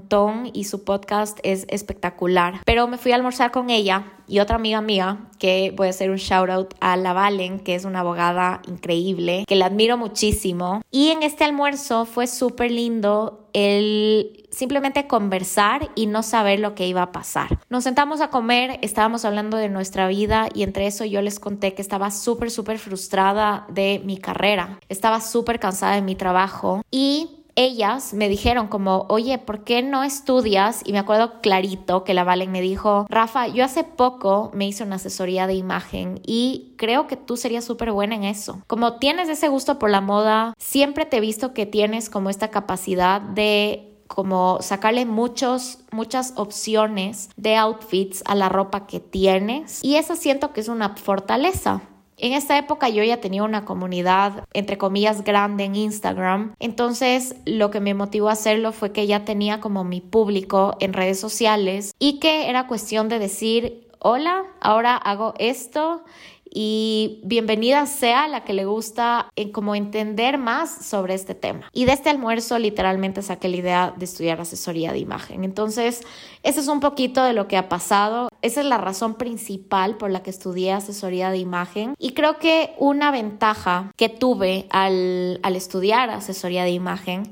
y 0.53 0.63
su 0.65 0.83
podcast 0.83 1.39
es 1.43 1.65
espectacular. 1.69 2.61
Pero 2.65 2.87
me 2.87 2.97
fui 2.97 3.11
a 3.11 3.15
almorzar 3.15 3.51
con 3.51 3.69
ella 3.69 4.13
y 4.27 4.39
otra 4.39 4.55
amiga 4.55 4.81
mía, 4.81 5.27
que 5.37 5.73
voy 5.75 5.87
a 5.87 5.89
hacer 5.89 6.09
un 6.09 6.17
shout 6.17 6.49
out 6.49 6.73
a 6.79 6.95
La 6.95 7.13
Valen, 7.13 7.59
que 7.59 7.75
es 7.75 7.85
una 7.85 7.99
abogada 7.99 8.61
increíble, 8.67 9.43
que 9.47 9.55
la 9.55 9.65
admiro 9.65 9.97
muchísimo. 9.97 10.81
Y 10.91 11.09
en 11.09 11.23
este 11.23 11.43
almuerzo 11.43 12.05
fue 12.05 12.27
súper 12.27 12.71
lindo 12.71 13.49
el 13.53 14.47
simplemente 14.49 15.07
conversar 15.07 15.89
y 15.95 16.05
no 16.05 16.23
saber 16.23 16.59
lo 16.59 16.75
que 16.75 16.87
iba 16.87 17.01
a 17.01 17.11
pasar. 17.11 17.59
Nos 17.69 17.83
sentamos 17.83 18.21
a 18.21 18.29
comer, 18.29 18.79
estábamos 18.81 19.25
hablando 19.25 19.57
de 19.57 19.69
nuestra 19.69 20.07
vida 20.07 20.47
y 20.53 20.63
entre 20.63 20.87
eso 20.87 21.05
yo 21.05 21.21
les 21.21 21.39
conté 21.39 21.73
que 21.73 21.81
estaba 21.81 22.11
súper, 22.11 22.51
súper 22.51 22.79
frustrada 22.79 23.65
de 23.69 24.01
mi 24.05 24.17
carrera. 24.17 24.79
Estaba 24.89 25.21
súper 25.21 25.59
cansada 25.59 25.95
de 25.95 26.01
mi 26.01 26.15
trabajo 26.15 26.83
y 26.91 27.42
ellas 27.55 28.13
me 28.13 28.29
dijeron 28.29 28.67
como, 28.67 29.05
oye, 29.09 29.37
¿por 29.37 29.63
qué 29.63 29.81
no 29.81 30.03
estudias? 30.03 30.81
Y 30.85 30.91
me 30.91 30.99
acuerdo 30.99 31.41
clarito 31.41 32.03
que 32.03 32.13
la 32.13 32.23
Valen 32.23 32.51
me 32.51 32.61
dijo, 32.61 33.05
Rafa, 33.09 33.47
yo 33.47 33.63
hace 33.63 33.83
poco 33.83 34.51
me 34.53 34.67
hice 34.67 34.83
una 34.83 34.95
asesoría 34.95 35.47
de 35.47 35.53
imagen 35.53 36.19
y 36.25 36.73
creo 36.77 37.07
que 37.07 37.17
tú 37.17 37.37
serías 37.37 37.65
súper 37.65 37.91
buena 37.91 38.15
en 38.15 38.23
eso. 38.23 38.61
Como 38.67 38.97
tienes 38.97 39.29
ese 39.29 39.47
gusto 39.47 39.79
por 39.79 39.89
la 39.89 40.01
moda, 40.01 40.53
siempre 40.57 41.05
te 41.05 41.17
he 41.17 41.21
visto 41.21 41.53
que 41.53 41.65
tienes 41.65 42.09
como 42.09 42.29
esta 42.29 42.49
capacidad 42.49 43.21
de 43.21 43.89
como 44.07 44.59
sacarle 44.61 45.05
muchos, 45.05 45.79
muchas 45.91 46.33
opciones 46.35 47.29
de 47.35 47.55
outfits 47.55 48.21
a 48.25 48.35
la 48.35 48.47
ropa 48.47 48.85
que 48.85 48.99
tienes 48.99 49.83
y 49.83 49.95
eso 49.95 50.15
siento 50.15 50.53
que 50.53 50.61
es 50.61 50.67
una 50.67 50.95
fortaleza. 50.95 51.81
En 52.23 52.31
esta 52.31 52.57
época 52.57 52.87
yo 52.87 53.03
ya 53.03 53.19
tenía 53.19 53.43
una 53.43 53.65
comunidad, 53.65 54.45
entre 54.53 54.77
comillas, 54.77 55.25
grande 55.25 55.65
en 55.65 55.75
Instagram. 55.75 56.55
Entonces 56.57 57.35
lo 57.45 57.69
que 57.69 57.81
me 57.81 57.93
motivó 57.93 58.29
a 58.29 58.31
hacerlo 58.31 58.71
fue 58.71 58.93
que 58.93 59.07
ya 59.07 59.25
tenía 59.25 59.59
como 59.59 59.83
mi 59.83 59.99
público 59.99 60.77
en 60.79 60.93
redes 60.93 61.19
sociales 61.19 61.93
y 61.99 62.21
que 62.21 62.49
era 62.49 62.67
cuestión 62.67 63.09
de 63.09 63.19
decir, 63.19 63.89
hola, 63.99 64.43
ahora 64.61 64.95
hago 64.95 65.33
esto 65.37 66.05
y 66.53 67.19
bienvenida 67.23 67.85
sea 67.87 68.27
la 68.27 68.43
que 68.43 68.53
le 68.53 68.65
gusta 68.65 69.29
en 69.35 69.51
como 69.51 69.73
entender 69.73 70.37
más 70.37 70.85
sobre 70.85 71.15
este 71.15 71.33
tema. 71.33 71.67
Y 71.73 71.85
de 71.85 71.93
este 71.93 72.09
almuerzo 72.09 72.59
literalmente 72.59 73.23
saqué 73.23 73.49
la 73.49 73.57
idea 73.57 73.93
de 73.97 74.05
estudiar 74.05 74.39
asesoría 74.39 74.91
de 74.91 74.99
imagen. 74.99 75.43
Entonces, 75.43 76.01
ese 76.43 76.59
es 76.59 76.67
un 76.67 76.79
poquito 76.79 77.23
de 77.23 77.33
lo 77.33 77.47
que 77.47 77.57
ha 77.57 77.69
pasado. 77.69 78.29
Esa 78.43 78.61
es 78.61 78.67
la 78.67 78.77
razón 78.77 79.15
principal 79.15 79.97
por 79.97 80.11
la 80.11 80.21
que 80.21 80.29
estudié 80.29 80.73
asesoría 80.73 81.31
de 81.31 81.39
imagen. 81.39 81.95
Y 81.97 82.11
creo 82.11 82.37
que 82.37 82.75
una 82.77 83.09
ventaja 83.09 83.91
que 83.97 84.09
tuve 84.09 84.67
al, 84.69 85.39
al 85.41 85.55
estudiar 85.55 86.11
asesoría 86.11 86.63
de 86.63 86.71
imagen 86.71 87.31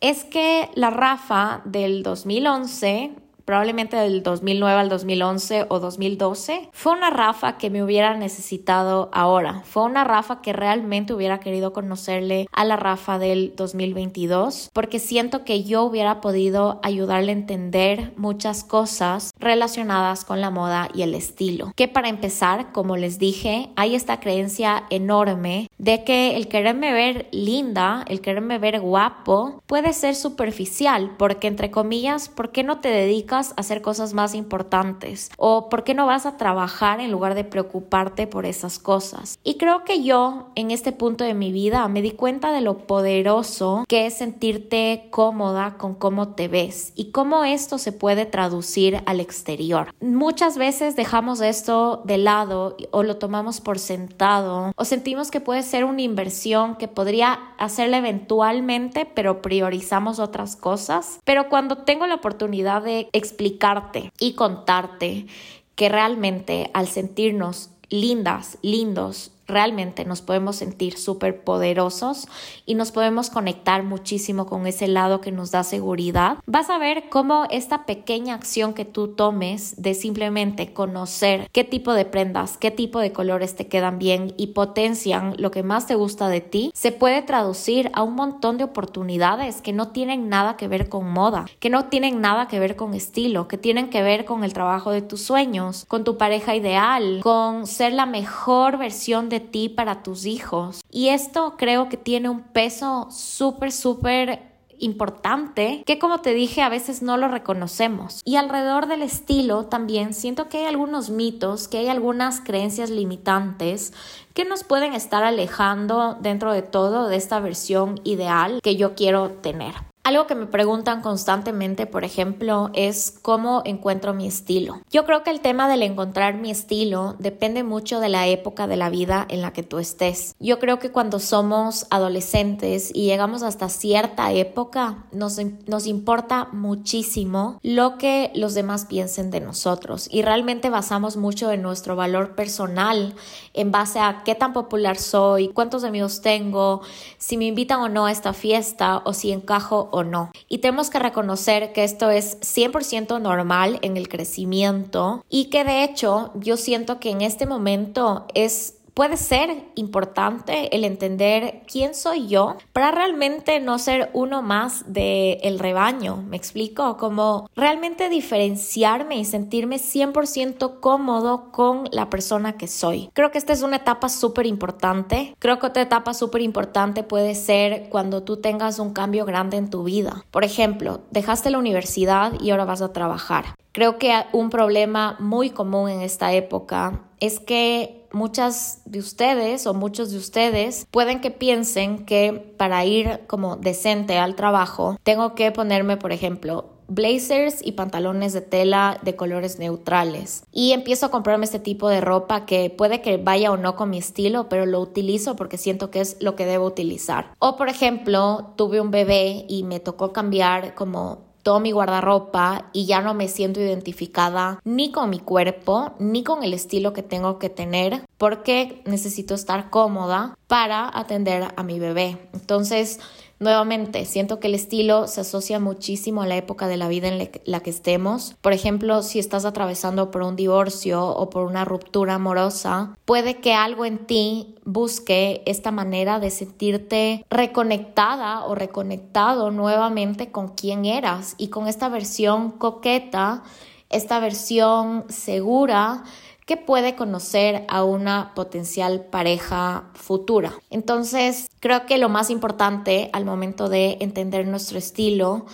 es 0.00 0.24
que 0.24 0.68
la 0.74 0.90
Rafa 0.90 1.62
del 1.64 2.02
2011 2.02 3.12
probablemente 3.48 3.96
del 3.96 4.22
2009 4.22 4.78
al 4.78 4.90
2011 4.90 5.64
o 5.70 5.80
2012, 5.80 6.68
fue 6.70 6.92
una 6.92 7.08
Rafa 7.08 7.56
que 7.56 7.70
me 7.70 7.82
hubiera 7.82 8.14
necesitado 8.14 9.08
ahora. 9.10 9.62
Fue 9.64 9.84
una 9.84 10.04
Rafa 10.04 10.42
que 10.42 10.52
realmente 10.52 11.14
hubiera 11.14 11.40
querido 11.40 11.72
conocerle 11.72 12.46
a 12.52 12.66
la 12.66 12.76
Rafa 12.76 13.18
del 13.18 13.54
2022 13.56 14.68
porque 14.74 14.98
siento 14.98 15.46
que 15.46 15.64
yo 15.64 15.84
hubiera 15.84 16.20
podido 16.20 16.78
ayudarle 16.82 17.32
a 17.32 17.36
entender 17.36 18.12
muchas 18.18 18.64
cosas 18.64 19.30
relacionadas 19.38 20.26
con 20.26 20.42
la 20.42 20.50
moda 20.50 20.90
y 20.92 21.00
el 21.00 21.14
estilo. 21.14 21.72
Que 21.74 21.88
para 21.88 22.10
empezar, 22.10 22.70
como 22.72 22.98
les 22.98 23.18
dije, 23.18 23.70
hay 23.76 23.94
esta 23.94 24.20
creencia 24.20 24.84
enorme 24.90 25.70
de 25.78 26.04
que 26.04 26.36
el 26.36 26.48
quererme 26.48 26.92
ver 26.92 27.28
linda, 27.32 28.04
el 28.08 28.20
quererme 28.20 28.58
ver 28.58 28.78
guapo, 28.78 29.62
puede 29.66 29.94
ser 29.94 30.16
superficial 30.16 31.14
porque 31.16 31.46
entre 31.46 31.70
comillas, 31.70 32.28
¿por 32.28 32.52
qué 32.52 32.62
no 32.62 32.80
te 32.80 32.90
dedicas 32.90 33.37
hacer 33.56 33.82
cosas 33.82 34.14
más 34.14 34.34
importantes? 34.34 35.30
¿O 35.36 35.68
por 35.68 35.84
qué 35.84 35.94
no 35.94 36.06
vas 36.06 36.26
a 36.26 36.36
trabajar 36.36 37.00
en 37.00 37.10
lugar 37.10 37.34
de 37.34 37.44
preocuparte 37.44 38.26
por 38.26 38.46
esas 38.46 38.78
cosas? 38.78 39.38
Y 39.44 39.56
creo 39.56 39.84
que 39.84 40.02
yo 40.02 40.48
en 40.54 40.70
este 40.70 40.92
punto 40.92 41.24
de 41.24 41.34
mi 41.34 41.52
vida 41.52 41.86
me 41.88 42.02
di 42.02 42.12
cuenta 42.12 42.52
de 42.52 42.60
lo 42.60 42.78
poderoso 42.86 43.84
que 43.88 44.06
es 44.06 44.14
sentirte 44.14 45.08
cómoda 45.10 45.76
con 45.78 45.94
cómo 45.94 46.28
te 46.34 46.48
ves 46.48 46.92
y 46.94 47.10
cómo 47.10 47.44
esto 47.44 47.78
se 47.78 47.92
puede 47.92 48.26
traducir 48.26 49.02
al 49.06 49.20
exterior. 49.20 49.94
Muchas 50.00 50.58
veces 50.58 50.96
dejamos 50.96 51.40
esto 51.40 52.02
de 52.04 52.18
lado 52.18 52.76
o 52.90 53.02
lo 53.02 53.16
tomamos 53.16 53.60
por 53.60 53.78
sentado 53.78 54.72
o 54.76 54.84
sentimos 54.84 55.30
que 55.30 55.40
puede 55.40 55.62
ser 55.62 55.84
una 55.84 56.02
inversión 56.02 56.76
que 56.76 56.88
podría 56.88 57.38
hacerla 57.58 57.98
eventualmente, 57.98 59.06
pero 59.06 59.42
priorizamos 59.42 60.18
otras 60.18 60.56
cosas. 60.56 61.20
Pero 61.24 61.48
cuando 61.48 61.78
tengo 61.78 62.06
la 62.06 62.16
oportunidad 62.16 62.82
de 62.82 63.08
explicarte 63.28 64.12
y 64.18 64.32
contarte 64.32 65.26
que 65.74 65.88
realmente 65.88 66.70
al 66.74 66.88
sentirnos 66.88 67.70
lindas, 67.88 68.58
lindos, 68.62 69.30
realmente 69.48 70.04
nos 70.04 70.20
podemos 70.20 70.56
sentir 70.56 70.98
súper 70.98 71.42
poderosos 71.42 72.28
y 72.66 72.74
nos 72.74 72.92
podemos 72.92 73.30
conectar 73.30 73.82
muchísimo 73.82 74.46
con 74.46 74.66
ese 74.66 74.86
lado 74.86 75.20
que 75.20 75.32
nos 75.32 75.50
da 75.50 75.64
seguridad, 75.64 76.36
vas 76.46 76.68
a 76.68 76.78
ver 76.78 77.08
cómo 77.08 77.46
esta 77.50 77.86
pequeña 77.86 78.34
acción 78.34 78.74
que 78.74 78.84
tú 78.84 79.08
tomes 79.08 79.80
de 79.80 79.94
simplemente 79.94 80.72
conocer 80.72 81.48
qué 81.52 81.64
tipo 81.64 81.94
de 81.94 82.04
prendas, 82.04 82.58
qué 82.58 82.70
tipo 82.70 83.00
de 83.00 83.12
colores 83.12 83.56
te 83.56 83.66
quedan 83.66 83.98
bien 83.98 84.34
y 84.36 84.48
potencian 84.48 85.34
lo 85.38 85.50
que 85.50 85.62
más 85.62 85.86
te 85.86 85.94
gusta 85.94 86.28
de 86.28 86.42
ti, 86.42 86.70
se 86.74 86.92
puede 86.92 87.22
traducir 87.22 87.90
a 87.94 88.02
un 88.02 88.14
montón 88.14 88.58
de 88.58 88.64
oportunidades 88.64 89.62
que 89.62 89.72
no 89.72 89.88
tienen 89.88 90.28
nada 90.28 90.56
que 90.56 90.68
ver 90.68 90.90
con 90.90 91.10
moda, 91.10 91.46
que 91.58 91.70
no 91.70 91.86
tienen 91.86 92.20
nada 92.20 92.48
que 92.48 92.60
ver 92.60 92.76
con 92.76 92.92
estilo, 92.92 93.48
que 93.48 93.56
tienen 93.56 93.88
que 93.88 94.02
ver 94.02 94.26
con 94.26 94.44
el 94.44 94.52
trabajo 94.52 94.90
de 94.90 95.00
tus 95.00 95.22
sueños, 95.22 95.86
con 95.88 96.04
tu 96.04 96.18
pareja 96.18 96.54
ideal, 96.54 97.20
con 97.22 97.66
ser 97.66 97.94
la 97.94 98.04
mejor 98.04 98.76
versión 98.76 99.30
de 99.40 99.68
para 99.68 100.02
tus 100.02 100.26
hijos. 100.26 100.80
Y 100.90 101.08
esto 101.08 101.54
creo 101.56 101.88
que 101.88 101.96
tiene 101.96 102.28
un 102.28 102.42
peso 102.42 103.08
súper, 103.10 103.72
súper 103.72 104.48
importante 104.80 105.82
que 105.86 105.98
como 105.98 106.20
te 106.20 106.34
dije 106.34 106.62
a 106.62 106.68
veces 106.68 107.02
no 107.02 107.16
lo 107.16 107.28
reconocemos. 107.28 108.22
Y 108.24 108.36
alrededor 108.36 108.86
del 108.86 109.02
estilo 109.02 109.66
también 109.66 110.14
siento 110.14 110.48
que 110.48 110.58
hay 110.58 110.64
algunos 110.66 111.10
mitos, 111.10 111.68
que 111.68 111.78
hay 111.78 111.88
algunas 111.88 112.40
creencias 112.40 112.90
limitantes 112.90 113.92
que 114.34 114.44
nos 114.44 114.64
pueden 114.64 114.94
estar 114.94 115.24
alejando 115.24 116.16
dentro 116.20 116.52
de 116.52 116.62
todo 116.62 117.08
de 117.08 117.16
esta 117.16 117.40
versión 117.40 118.00
ideal 118.04 118.60
que 118.62 118.76
yo 118.76 118.94
quiero 118.94 119.30
tener. 119.30 119.74
Algo 120.08 120.26
que 120.26 120.34
me 120.34 120.46
preguntan 120.46 121.02
constantemente, 121.02 121.84
por 121.84 122.02
ejemplo, 122.02 122.70
es 122.72 123.18
cómo 123.20 123.60
encuentro 123.66 124.14
mi 124.14 124.26
estilo. 124.26 124.80
Yo 124.90 125.04
creo 125.04 125.22
que 125.22 125.28
el 125.28 125.40
tema 125.40 125.68
del 125.68 125.82
encontrar 125.82 126.32
mi 126.38 126.50
estilo 126.50 127.14
depende 127.18 127.62
mucho 127.62 128.00
de 128.00 128.08
la 128.08 128.26
época 128.26 128.66
de 128.66 128.78
la 128.78 128.88
vida 128.88 129.26
en 129.28 129.42
la 129.42 129.52
que 129.52 129.62
tú 129.62 129.78
estés. 129.78 130.34
Yo 130.40 130.58
creo 130.60 130.78
que 130.78 130.92
cuando 130.92 131.18
somos 131.18 131.86
adolescentes 131.90 132.90
y 132.94 133.04
llegamos 133.04 133.42
hasta 133.42 133.68
cierta 133.68 134.32
época, 134.32 135.04
nos, 135.12 135.36
nos 135.66 135.86
importa 135.86 136.48
muchísimo 136.52 137.58
lo 137.62 137.98
que 137.98 138.32
los 138.34 138.54
demás 138.54 138.86
piensen 138.86 139.30
de 139.30 139.40
nosotros 139.40 140.08
y 140.10 140.22
realmente 140.22 140.70
basamos 140.70 141.18
mucho 141.18 141.48
de 141.48 141.58
nuestro 141.58 141.96
valor 141.96 142.34
personal 142.34 143.14
en 143.52 143.72
base 143.72 143.98
a 143.98 144.22
qué 144.24 144.34
tan 144.34 144.54
popular 144.54 144.96
soy, 144.96 145.48
cuántos 145.48 145.84
amigos 145.84 146.22
tengo, 146.22 146.80
si 147.18 147.36
me 147.36 147.44
invitan 147.44 147.80
o 147.80 147.90
no 147.90 148.06
a 148.06 148.10
esta 148.10 148.32
fiesta 148.32 149.02
o 149.04 149.12
si 149.12 149.32
encajo 149.32 149.90
o 149.92 149.97
no. 150.04 150.30
Y 150.48 150.58
tenemos 150.58 150.90
que 150.90 150.98
reconocer 150.98 151.72
que 151.72 151.84
esto 151.84 152.10
es 152.10 152.40
100% 152.40 153.20
normal 153.20 153.78
en 153.82 153.96
el 153.96 154.08
crecimiento 154.08 155.24
y 155.28 155.46
que 155.50 155.64
de 155.64 155.84
hecho 155.84 156.32
yo 156.34 156.56
siento 156.56 157.00
que 157.00 157.10
en 157.10 157.20
este 157.20 157.46
momento 157.46 158.26
es 158.34 158.77
puede 158.98 159.16
ser 159.16 159.62
importante 159.76 160.74
el 160.74 160.82
entender 160.82 161.62
quién 161.70 161.94
soy 161.94 162.26
yo 162.26 162.56
para 162.72 162.90
realmente 162.90 163.60
no 163.60 163.78
ser 163.78 164.10
uno 164.12 164.42
más 164.42 164.92
del 164.92 165.38
el 165.40 165.60
rebaño. 165.60 166.16
¿Me 166.16 166.36
explico? 166.36 166.96
Como 166.96 167.48
realmente 167.54 168.08
diferenciarme 168.08 169.16
y 169.16 169.24
sentirme 169.24 169.76
100% 169.76 170.80
cómodo 170.80 171.52
con 171.52 171.88
la 171.92 172.10
persona 172.10 172.56
que 172.56 172.66
soy. 172.66 173.08
Creo 173.12 173.30
que 173.30 173.38
esta 173.38 173.52
es 173.52 173.62
una 173.62 173.76
etapa 173.76 174.08
súper 174.08 174.46
importante. 174.46 175.32
Creo 175.38 175.60
que 175.60 175.68
otra 175.68 175.84
etapa 175.84 176.12
súper 176.12 176.42
importante 176.42 177.04
puede 177.04 177.36
ser 177.36 177.90
cuando 177.90 178.24
tú 178.24 178.38
tengas 178.38 178.80
un 178.80 178.92
cambio 178.92 179.24
grande 179.24 179.58
en 179.58 179.70
tu 179.70 179.84
vida. 179.84 180.24
Por 180.32 180.42
ejemplo, 180.42 181.02
dejaste 181.12 181.50
la 181.50 181.58
universidad 181.58 182.32
y 182.40 182.50
ahora 182.50 182.64
vas 182.64 182.82
a 182.82 182.92
trabajar. 182.92 183.54
Creo 183.70 183.96
que 183.96 184.12
un 184.32 184.50
problema 184.50 185.14
muy 185.20 185.50
común 185.50 185.88
en 185.88 186.00
esta 186.00 186.32
época 186.32 187.04
es 187.20 187.40
que 187.40 188.06
muchas 188.12 188.80
de 188.84 188.98
ustedes 188.98 189.66
o 189.66 189.74
muchos 189.74 190.10
de 190.10 190.18
ustedes 190.18 190.86
pueden 190.90 191.20
que 191.20 191.30
piensen 191.30 192.04
que 192.06 192.32
para 192.56 192.84
ir 192.84 193.20
como 193.26 193.56
decente 193.56 194.18
al 194.18 194.34
trabajo 194.34 194.98
tengo 195.02 195.34
que 195.34 195.50
ponerme, 195.52 195.96
por 195.96 196.12
ejemplo, 196.12 196.78
blazers 196.88 197.60
y 197.62 197.72
pantalones 197.72 198.32
de 198.32 198.40
tela 198.40 198.98
de 199.02 199.14
colores 199.14 199.58
neutrales. 199.58 200.44
Y 200.52 200.72
empiezo 200.72 201.06
a 201.06 201.10
comprarme 201.10 201.44
este 201.44 201.58
tipo 201.58 201.88
de 201.88 202.00
ropa 202.00 202.46
que 202.46 202.70
puede 202.70 203.02
que 203.02 203.18
vaya 203.18 203.52
o 203.52 203.56
no 203.56 203.76
con 203.76 203.90
mi 203.90 203.98
estilo, 203.98 204.48
pero 204.48 204.66
lo 204.66 204.80
utilizo 204.80 205.36
porque 205.36 205.58
siento 205.58 205.90
que 205.90 206.00
es 206.00 206.16
lo 206.20 206.34
que 206.34 206.46
debo 206.46 206.64
utilizar. 206.64 207.34
O 207.38 207.56
por 207.56 207.68
ejemplo, 207.68 208.54
tuve 208.56 208.80
un 208.80 208.90
bebé 208.90 209.44
y 209.48 209.62
me 209.64 209.80
tocó 209.80 210.12
cambiar 210.12 210.74
como 210.74 211.27
todo 211.42 211.60
mi 211.60 211.72
guardarropa 211.72 212.70
y 212.72 212.86
ya 212.86 213.00
no 213.00 213.14
me 213.14 213.28
siento 213.28 213.60
identificada 213.60 214.60
ni 214.64 214.92
con 214.92 215.10
mi 215.10 215.18
cuerpo 215.18 215.94
ni 215.98 216.22
con 216.24 216.42
el 216.42 216.54
estilo 216.54 216.92
que 216.92 217.02
tengo 217.02 217.38
que 217.38 217.48
tener 217.48 218.02
porque 218.16 218.82
necesito 218.84 219.34
estar 219.34 219.70
cómoda 219.70 220.36
para 220.46 220.90
atender 220.98 221.48
a 221.56 221.62
mi 221.62 221.78
bebé. 221.78 222.18
Entonces, 222.32 223.00
Nuevamente, 223.40 224.04
siento 224.04 224.40
que 224.40 224.48
el 224.48 224.54
estilo 224.54 225.06
se 225.06 225.20
asocia 225.20 225.60
muchísimo 225.60 226.22
a 226.22 226.26
la 226.26 226.36
época 226.36 226.66
de 226.66 226.76
la 226.76 226.88
vida 226.88 227.08
en 227.08 227.30
la 227.44 227.60
que 227.60 227.70
estemos. 227.70 228.34
Por 228.40 228.52
ejemplo, 228.52 229.02
si 229.02 229.20
estás 229.20 229.44
atravesando 229.44 230.10
por 230.10 230.22
un 230.22 230.34
divorcio 230.34 231.06
o 231.06 231.30
por 231.30 231.46
una 231.46 231.64
ruptura 231.64 232.14
amorosa, 232.14 232.96
puede 233.04 233.36
que 233.36 233.54
algo 233.54 233.84
en 233.84 234.06
ti 234.06 234.56
busque 234.64 235.42
esta 235.46 235.70
manera 235.70 236.18
de 236.18 236.30
sentirte 236.30 237.24
reconectada 237.30 238.44
o 238.44 238.56
reconectado 238.56 239.52
nuevamente 239.52 240.32
con 240.32 240.48
quien 240.48 240.84
eras 240.84 241.34
y 241.38 241.48
con 241.48 241.68
esta 241.68 241.88
versión 241.88 242.50
coqueta, 242.50 243.44
esta 243.88 244.18
versión 244.18 245.04
segura 245.08 246.02
que 246.48 246.56
puede 246.56 246.96
conocer 246.96 247.66
a 247.68 247.84
una 247.84 248.32
potencial 248.34 249.04
pareja 249.04 249.90
futura. 249.92 250.54
Entonces, 250.70 251.50
creo 251.60 251.84
que 251.84 251.98
lo 251.98 252.08
más 252.08 252.30
importante 252.30 253.10
al 253.12 253.26
momento 253.26 253.68
de 253.68 253.98
entender 254.00 254.46
nuestro 254.46 254.78
estilo 254.78 255.44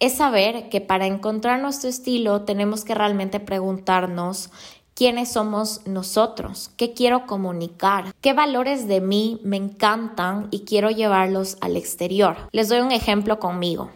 es 0.00 0.14
saber 0.14 0.68
que 0.68 0.80
para 0.80 1.06
encontrar 1.06 1.60
nuestro 1.60 1.88
estilo 1.88 2.42
tenemos 2.42 2.84
que 2.84 2.96
realmente 2.96 3.38
preguntarnos 3.38 4.50
quiénes 4.92 5.30
somos 5.30 5.86
nosotros, 5.86 6.72
qué 6.76 6.94
quiero 6.94 7.28
comunicar, 7.28 8.12
qué 8.20 8.32
valores 8.32 8.88
de 8.88 9.00
mí 9.00 9.40
me 9.44 9.56
encantan 9.56 10.48
y 10.50 10.64
quiero 10.64 10.90
llevarlos 10.90 11.58
al 11.60 11.76
exterior. 11.76 12.36
Les 12.50 12.68
doy 12.68 12.80
un 12.80 12.90
ejemplo 12.90 13.38
conmigo. 13.38 13.92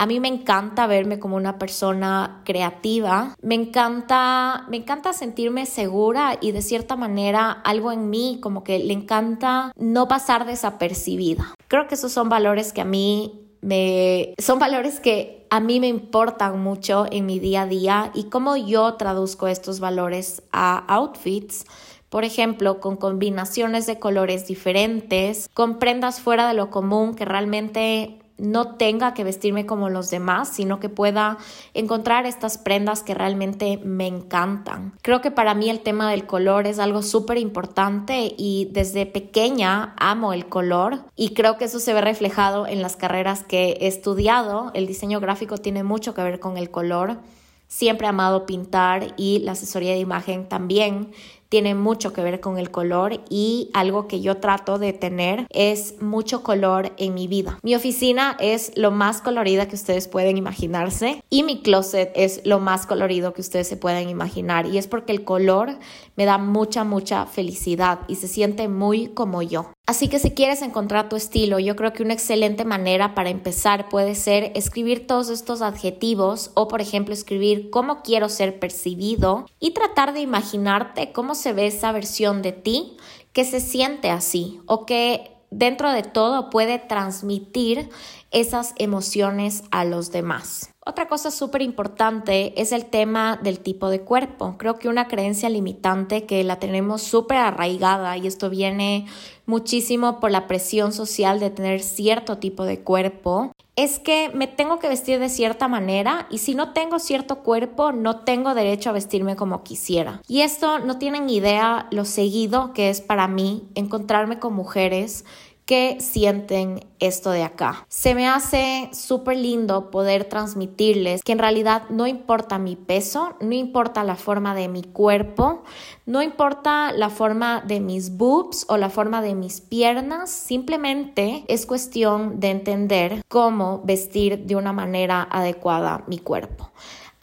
A 0.00 0.06
mí 0.06 0.20
me 0.20 0.28
encanta 0.28 0.86
verme 0.86 1.18
como 1.18 1.34
una 1.34 1.58
persona 1.58 2.42
creativa, 2.44 3.34
me 3.42 3.56
encanta, 3.56 4.64
me 4.70 4.76
encanta 4.76 5.12
sentirme 5.12 5.66
segura 5.66 6.38
y 6.40 6.52
de 6.52 6.62
cierta 6.62 6.94
manera 6.94 7.50
algo 7.50 7.90
en 7.90 8.08
mí 8.08 8.38
como 8.40 8.62
que 8.62 8.78
le 8.78 8.92
encanta 8.92 9.72
no 9.76 10.06
pasar 10.06 10.46
desapercibida. 10.46 11.52
Creo 11.66 11.88
que 11.88 11.96
esos 11.96 12.12
son 12.12 12.28
valores 12.28 12.72
que 12.72 12.80
a 12.80 12.84
mí 12.84 13.48
me 13.60 14.34
son 14.38 14.60
valores 14.60 15.00
que 15.00 15.48
a 15.50 15.58
mí 15.58 15.80
me 15.80 15.88
importan 15.88 16.60
mucho 16.60 17.06
en 17.10 17.26
mi 17.26 17.40
día 17.40 17.62
a 17.62 17.66
día 17.66 18.12
y 18.14 18.24
cómo 18.30 18.56
yo 18.56 18.94
traduzco 18.94 19.48
estos 19.48 19.80
valores 19.80 20.44
a 20.52 20.84
outfits. 20.94 21.64
Por 22.08 22.22
ejemplo, 22.22 22.78
con 22.78 22.96
combinaciones 22.96 23.86
de 23.86 23.98
colores 23.98 24.46
diferentes, 24.46 25.50
con 25.52 25.80
prendas 25.80 26.20
fuera 26.20 26.46
de 26.46 26.54
lo 26.54 26.70
común 26.70 27.14
que 27.14 27.24
realmente 27.24 28.20
no 28.38 28.76
tenga 28.76 29.14
que 29.14 29.24
vestirme 29.24 29.66
como 29.66 29.90
los 29.90 30.10
demás, 30.10 30.48
sino 30.48 30.80
que 30.80 30.88
pueda 30.88 31.38
encontrar 31.74 32.24
estas 32.24 32.56
prendas 32.56 33.02
que 33.02 33.14
realmente 33.14 33.78
me 33.84 34.06
encantan. 34.06 34.94
Creo 35.02 35.20
que 35.20 35.30
para 35.30 35.54
mí 35.54 35.68
el 35.68 35.80
tema 35.80 36.10
del 36.10 36.26
color 36.26 36.66
es 36.66 36.78
algo 36.78 37.02
súper 37.02 37.38
importante 37.38 38.34
y 38.36 38.68
desde 38.72 39.06
pequeña 39.06 39.94
amo 39.98 40.32
el 40.32 40.46
color 40.46 41.00
y 41.16 41.34
creo 41.34 41.58
que 41.58 41.64
eso 41.64 41.80
se 41.80 41.92
ve 41.92 42.00
reflejado 42.00 42.66
en 42.66 42.80
las 42.80 42.96
carreras 42.96 43.44
que 43.44 43.76
he 43.80 43.88
estudiado. 43.88 44.70
El 44.74 44.86
diseño 44.86 45.20
gráfico 45.20 45.58
tiene 45.58 45.82
mucho 45.82 46.14
que 46.14 46.22
ver 46.22 46.40
con 46.40 46.56
el 46.56 46.70
color. 46.70 47.18
Siempre 47.66 48.06
he 48.06 48.08
amado 48.08 48.46
pintar 48.46 49.12
y 49.18 49.40
la 49.40 49.52
asesoría 49.52 49.92
de 49.92 49.98
imagen 49.98 50.48
también 50.48 51.10
tiene 51.48 51.74
mucho 51.74 52.12
que 52.12 52.22
ver 52.22 52.40
con 52.40 52.58
el 52.58 52.70
color 52.70 53.20
y 53.28 53.70
algo 53.74 54.06
que 54.06 54.20
yo 54.20 54.36
trato 54.36 54.78
de 54.78 54.92
tener 54.92 55.46
es 55.50 56.00
mucho 56.00 56.42
color 56.42 56.92
en 56.98 57.14
mi 57.14 57.28
vida. 57.28 57.58
Mi 57.62 57.74
oficina 57.74 58.36
es 58.38 58.72
lo 58.76 58.90
más 58.90 59.20
colorida 59.20 59.68
que 59.68 59.76
ustedes 59.76 60.08
pueden 60.08 60.36
imaginarse 60.36 61.22
y 61.30 61.42
mi 61.42 61.62
closet 61.62 62.12
es 62.14 62.42
lo 62.44 62.60
más 62.60 62.86
colorido 62.86 63.32
que 63.32 63.40
ustedes 63.40 63.68
se 63.68 63.76
pueden 63.76 64.08
imaginar 64.08 64.66
y 64.66 64.78
es 64.78 64.86
porque 64.86 65.12
el 65.12 65.24
color 65.24 65.78
me 66.16 66.24
da 66.24 66.38
mucha, 66.38 66.84
mucha 66.84 67.26
felicidad 67.26 68.00
y 68.08 68.16
se 68.16 68.28
siente 68.28 68.68
muy 68.68 69.08
como 69.08 69.42
yo. 69.42 69.72
Así 69.88 70.08
que 70.08 70.18
si 70.18 70.32
quieres 70.32 70.60
encontrar 70.60 71.08
tu 71.08 71.16
estilo, 71.16 71.58
yo 71.58 71.74
creo 71.74 71.94
que 71.94 72.02
una 72.02 72.12
excelente 72.12 72.66
manera 72.66 73.14
para 73.14 73.30
empezar 73.30 73.88
puede 73.88 74.14
ser 74.14 74.52
escribir 74.54 75.06
todos 75.06 75.30
estos 75.30 75.62
adjetivos 75.62 76.50
o 76.52 76.68
por 76.68 76.82
ejemplo 76.82 77.14
escribir 77.14 77.70
cómo 77.70 78.02
quiero 78.02 78.28
ser 78.28 78.60
percibido 78.60 79.46
y 79.58 79.70
tratar 79.70 80.12
de 80.12 80.20
imaginarte 80.20 81.12
cómo 81.12 81.34
se 81.34 81.54
ve 81.54 81.68
esa 81.68 81.90
versión 81.90 82.42
de 82.42 82.52
ti 82.52 82.98
que 83.32 83.46
se 83.46 83.60
siente 83.60 84.10
así 84.10 84.60
o 84.66 84.84
que 84.84 85.38
dentro 85.50 85.90
de 85.90 86.02
todo 86.02 86.50
puede 86.50 86.78
transmitir 86.78 87.88
esas 88.30 88.74
emociones 88.76 89.62
a 89.70 89.86
los 89.86 90.12
demás. 90.12 90.68
Otra 90.88 91.06
cosa 91.06 91.30
súper 91.30 91.60
importante 91.60 92.58
es 92.58 92.72
el 92.72 92.86
tema 92.86 93.38
del 93.42 93.60
tipo 93.60 93.90
de 93.90 94.00
cuerpo. 94.00 94.54
Creo 94.56 94.78
que 94.78 94.88
una 94.88 95.06
creencia 95.06 95.50
limitante 95.50 96.24
que 96.24 96.42
la 96.44 96.58
tenemos 96.58 97.02
súper 97.02 97.36
arraigada 97.36 98.16
y 98.16 98.26
esto 98.26 98.48
viene 98.48 99.04
muchísimo 99.44 100.18
por 100.18 100.30
la 100.30 100.46
presión 100.46 100.94
social 100.94 101.40
de 101.40 101.50
tener 101.50 101.82
cierto 101.82 102.38
tipo 102.38 102.64
de 102.64 102.80
cuerpo 102.80 103.52
es 103.76 104.00
que 104.00 104.30
me 104.34 104.46
tengo 104.46 104.78
que 104.78 104.88
vestir 104.88 105.20
de 105.20 105.28
cierta 105.28 105.68
manera 105.68 106.26
y 106.30 106.38
si 106.38 106.54
no 106.54 106.72
tengo 106.72 106.98
cierto 106.98 107.44
cuerpo 107.44 107.92
no 107.92 108.20
tengo 108.24 108.54
derecho 108.54 108.90
a 108.90 108.94
vestirme 108.94 109.36
como 109.36 109.62
quisiera. 109.62 110.20
Y 110.26 110.40
esto 110.40 110.78
no 110.80 110.98
tienen 110.98 111.30
idea 111.30 111.86
lo 111.90 112.04
seguido 112.04 112.72
que 112.72 112.88
es 112.88 113.00
para 113.00 113.28
mí 113.28 113.68
encontrarme 113.74 114.38
con 114.38 114.54
mujeres 114.54 115.24
que 115.68 115.98
sienten 116.00 116.86
esto 116.98 117.30
de 117.30 117.42
acá. 117.42 117.84
Se 117.90 118.14
me 118.14 118.26
hace 118.26 118.88
súper 118.94 119.36
lindo 119.36 119.90
poder 119.90 120.24
transmitirles 120.24 121.22
que 121.22 121.32
en 121.32 121.38
realidad 121.38 121.82
no 121.90 122.06
importa 122.06 122.58
mi 122.58 122.74
peso, 122.74 123.36
no 123.40 123.52
importa 123.52 124.02
la 124.02 124.16
forma 124.16 124.54
de 124.54 124.68
mi 124.68 124.82
cuerpo, 124.82 125.62
no 126.06 126.22
importa 126.22 126.90
la 126.92 127.10
forma 127.10 127.60
de 127.60 127.80
mis 127.80 128.16
boobs 128.16 128.64
o 128.70 128.78
la 128.78 128.88
forma 128.88 129.20
de 129.20 129.34
mis 129.34 129.60
piernas, 129.60 130.30
simplemente 130.30 131.44
es 131.48 131.66
cuestión 131.66 132.40
de 132.40 132.48
entender 132.48 133.22
cómo 133.28 133.82
vestir 133.84 134.46
de 134.46 134.56
una 134.56 134.72
manera 134.72 135.28
adecuada 135.30 136.02
mi 136.06 136.16
cuerpo. 136.16 136.70